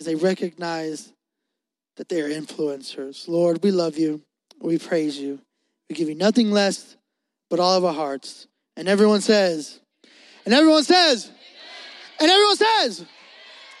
[0.00, 1.12] as they recognize
[1.98, 3.28] that they are influencers.
[3.28, 4.22] Lord, we love you.
[4.58, 5.38] We praise you.
[5.90, 6.96] We give you nothing less
[7.50, 8.46] but all of our hearts.
[8.74, 9.78] And everyone says,
[10.46, 11.30] And everyone says,
[12.20, 13.04] and everyone says,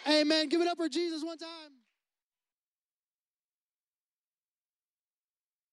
[0.06, 0.50] Amen.
[0.50, 1.73] Give it up for Jesus one time.